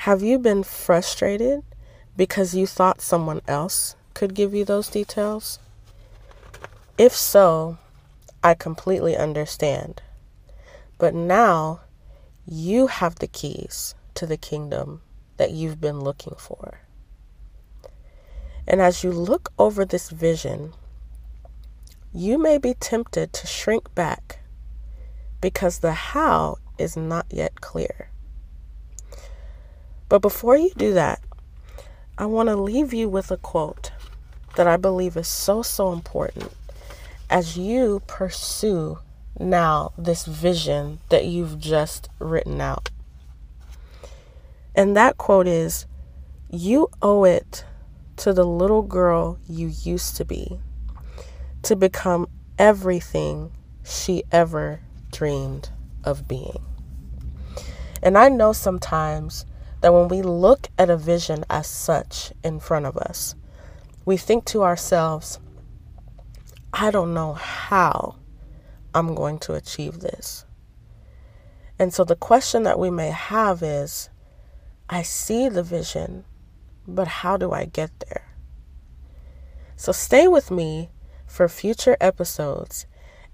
Have 0.04 0.22
you 0.22 0.38
been 0.38 0.62
frustrated 0.62 1.62
because 2.14 2.54
you 2.54 2.66
thought 2.66 3.00
someone 3.00 3.40
else 3.48 3.96
could 4.12 4.34
give 4.34 4.52
you 4.52 4.66
those 4.66 4.90
details? 4.90 5.58
If 6.98 7.16
so, 7.16 7.78
I 8.44 8.52
completely 8.52 9.16
understand. 9.16 10.02
But 11.00 11.14
now 11.14 11.80
you 12.46 12.88
have 12.88 13.16
the 13.16 13.26
keys 13.26 13.94
to 14.14 14.26
the 14.26 14.36
kingdom 14.36 15.00
that 15.38 15.50
you've 15.50 15.80
been 15.80 16.00
looking 16.00 16.34
for. 16.36 16.80
And 18.68 18.82
as 18.82 19.02
you 19.02 19.10
look 19.10 19.50
over 19.58 19.86
this 19.86 20.10
vision, 20.10 20.74
you 22.12 22.36
may 22.36 22.58
be 22.58 22.74
tempted 22.74 23.32
to 23.32 23.46
shrink 23.46 23.94
back 23.94 24.40
because 25.40 25.78
the 25.78 25.92
how 25.92 26.58
is 26.76 26.98
not 26.98 27.24
yet 27.30 27.62
clear. 27.62 28.10
But 30.10 30.20
before 30.20 30.58
you 30.58 30.70
do 30.76 30.92
that, 30.92 31.20
I 32.18 32.26
want 32.26 32.50
to 32.50 32.56
leave 32.56 32.92
you 32.92 33.08
with 33.08 33.30
a 33.30 33.38
quote 33.38 33.90
that 34.56 34.66
I 34.66 34.76
believe 34.76 35.16
is 35.16 35.28
so, 35.28 35.62
so 35.62 35.94
important 35.94 36.52
as 37.30 37.56
you 37.56 38.02
pursue 38.06 38.98
now 39.40 39.92
this 39.96 40.26
vision 40.26 41.00
that 41.08 41.24
you've 41.24 41.58
just 41.58 42.08
written 42.18 42.60
out. 42.60 42.90
And 44.74 44.96
that 44.96 45.16
quote 45.18 45.46
is 45.46 45.86
You 46.50 46.88
owe 47.02 47.24
it 47.24 47.64
to 48.18 48.32
the 48.32 48.44
little 48.44 48.82
girl 48.82 49.38
you 49.48 49.72
used 49.82 50.16
to 50.16 50.24
be 50.24 50.60
to 51.62 51.76
become 51.76 52.28
everything 52.58 53.52
she 53.84 54.22
ever 54.30 54.80
dreamed 55.10 55.70
of 56.04 56.28
being. 56.28 56.62
And 58.02 58.16
I 58.16 58.28
know 58.28 58.52
sometimes 58.52 59.44
that 59.80 59.92
when 59.92 60.08
we 60.08 60.22
look 60.22 60.68
at 60.78 60.90
a 60.90 60.96
vision 60.96 61.44
as 61.50 61.66
such 61.66 62.32
in 62.42 62.60
front 62.60 62.86
of 62.86 62.96
us, 62.96 63.34
we 64.04 64.16
think 64.16 64.44
to 64.46 64.62
ourselves, 64.62 65.38
I 66.72 66.90
don't 66.90 67.12
know 67.12 67.34
how 67.34 68.16
I'm 68.94 69.14
going 69.14 69.38
to 69.40 69.54
achieve 69.54 70.00
this. 70.00 70.44
And 71.78 71.94
so 71.94 72.04
the 72.04 72.16
question 72.16 72.62
that 72.64 72.78
we 72.78 72.90
may 72.90 73.10
have 73.10 73.62
is 73.62 74.10
I 74.88 75.02
see 75.02 75.48
the 75.48 75.62
vision, 75.62 76.24
but 76.86 77.08
how 77.08 77.36
do 77.36 77.52
I 77.52 77.64
get 77.64 77.90
there? 78.00 78.34
So 79.76 79.92
stay 79.92 80.28
with 80.28 80.50
me 80.50 80.90
for 81.26 81.48
future 81.48 81.96
episodes 82.00 82.86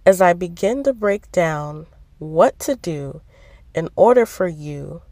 as 0.04 0.20
I 0.20 0.32
begin 0.32 0.84
to 0.84 0.92
break 0.92 1.32
down 1.32 1.86
what 2.18 2.58
to 2.60 2.76
do 2.76 3.22
in 3.74 3.88
order 3.96 4.24
for 4.24 4.46
you 4.46 5.02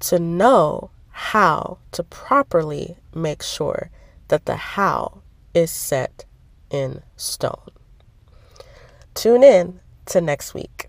to 0.00 0.18
know 0.18 0.90
how 1.10 1.78
to 1.92 2.04
properly 2.04 2.96
make 3.12 3.42
sure 3.42 3.90
that 4.28 4.46
the 4.46 4.54
how 4.54 5.22
is 5.52 5.70
set 5.70 6.24
in 6.70 7.02
stone. 7.16 7.77
Tune 9.18 9.42
in 9.42 9.80
to 10.06 10.20
next 10.20 10.54
week. 10.54 10.88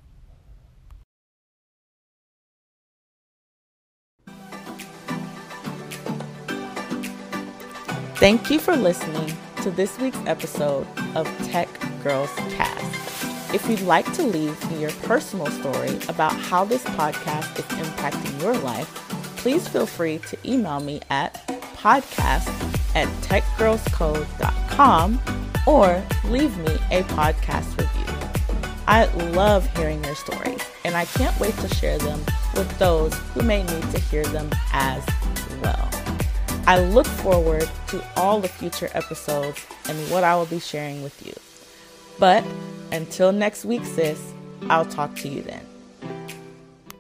Thank 8.18 8.52
you 8.52 8.60
for 8.60 8.76
listening 8.76 9.36
to 9.64 9.72
this 9.72 9.98
week's 9.98 10.20
episode 10.28 10.86
of 11.16 11.28
Tech 11.48 11.68
Girls 12.04 12.30
Cast. 12.52 13.56
If 13.56 13.68
you'd 13.68 13.82
like 13.82 14.06
to 14.14 14.22
leave 14.22 14.70
me 14.70 14.82
your 14.82 14.92
personal 15.02 15.48
story 15.48 15.98
about 16.08 16.34
how 16.34 16.64
this 16.64 16.84
podcast 16.84 17.58
is 17.58 17.66
impacting 17.84 18.40
your 18.44 18.54
life, 18.60 18.94
please 19.38 19.68
feel 19.68 19.88
free 19.88 20.20
to 20.20 20.38
email 20.46 20.80
me 20.82 21.02
at 21.10 21.34
podcast 21.78 22.48
at 22.96 23.08
techgirlscode.com 23.24 25.20
or 25.66 26.04
leave 26.26 26.56
me 26.60 26.76
a 26.92 27.02
podcast 27.04 27.76
review. 27.80 27.99
I 28.90 29.06
love 29.34 29.70
hearing 29.78 30.04
your 30.04 30.16
stories, 30.16 30.62
and 30.84 30.96
I 30.96 31.06
can't 31.06 31.40
wait 31.40 31.56
to 31.58 31.68
share 31.76 32.00
them 32.00 32.20
with 32.56 32.76
those 32.80 33.14
who 33.36 33.44
may 33.44 33.62
need 33.62 33.92
to 33.92 34.00
hear 34.00 34.24
them 34.24 34.50
as 34.74 35.06
well. 35.62 35.88
I 36.66 36.80
look 36.80 37.06
forward 37.06 37.70
to 37.90 38.04
all 38.16 38.42
the 38.42 38.48
future 38.48 38.90
episodes 38.96 39.64
and 39.88 39.96
what 40.10 40.24
I 40.24 40.36
will 40.36 40.48
be 40.48 40.60
sharing 40.60 41.04
with 41.04 41.24
you. 41.24 41.34
But 42.18 42.44
until 42.92 43.32
next 43.32 43.64
week, 43.64 43.86
sis, 43.86 44.34
I'll 44.72 44.86
talk 44.86 45.16
to 45.18 45.30
you 45.30 45.44
then. 45.44 45.69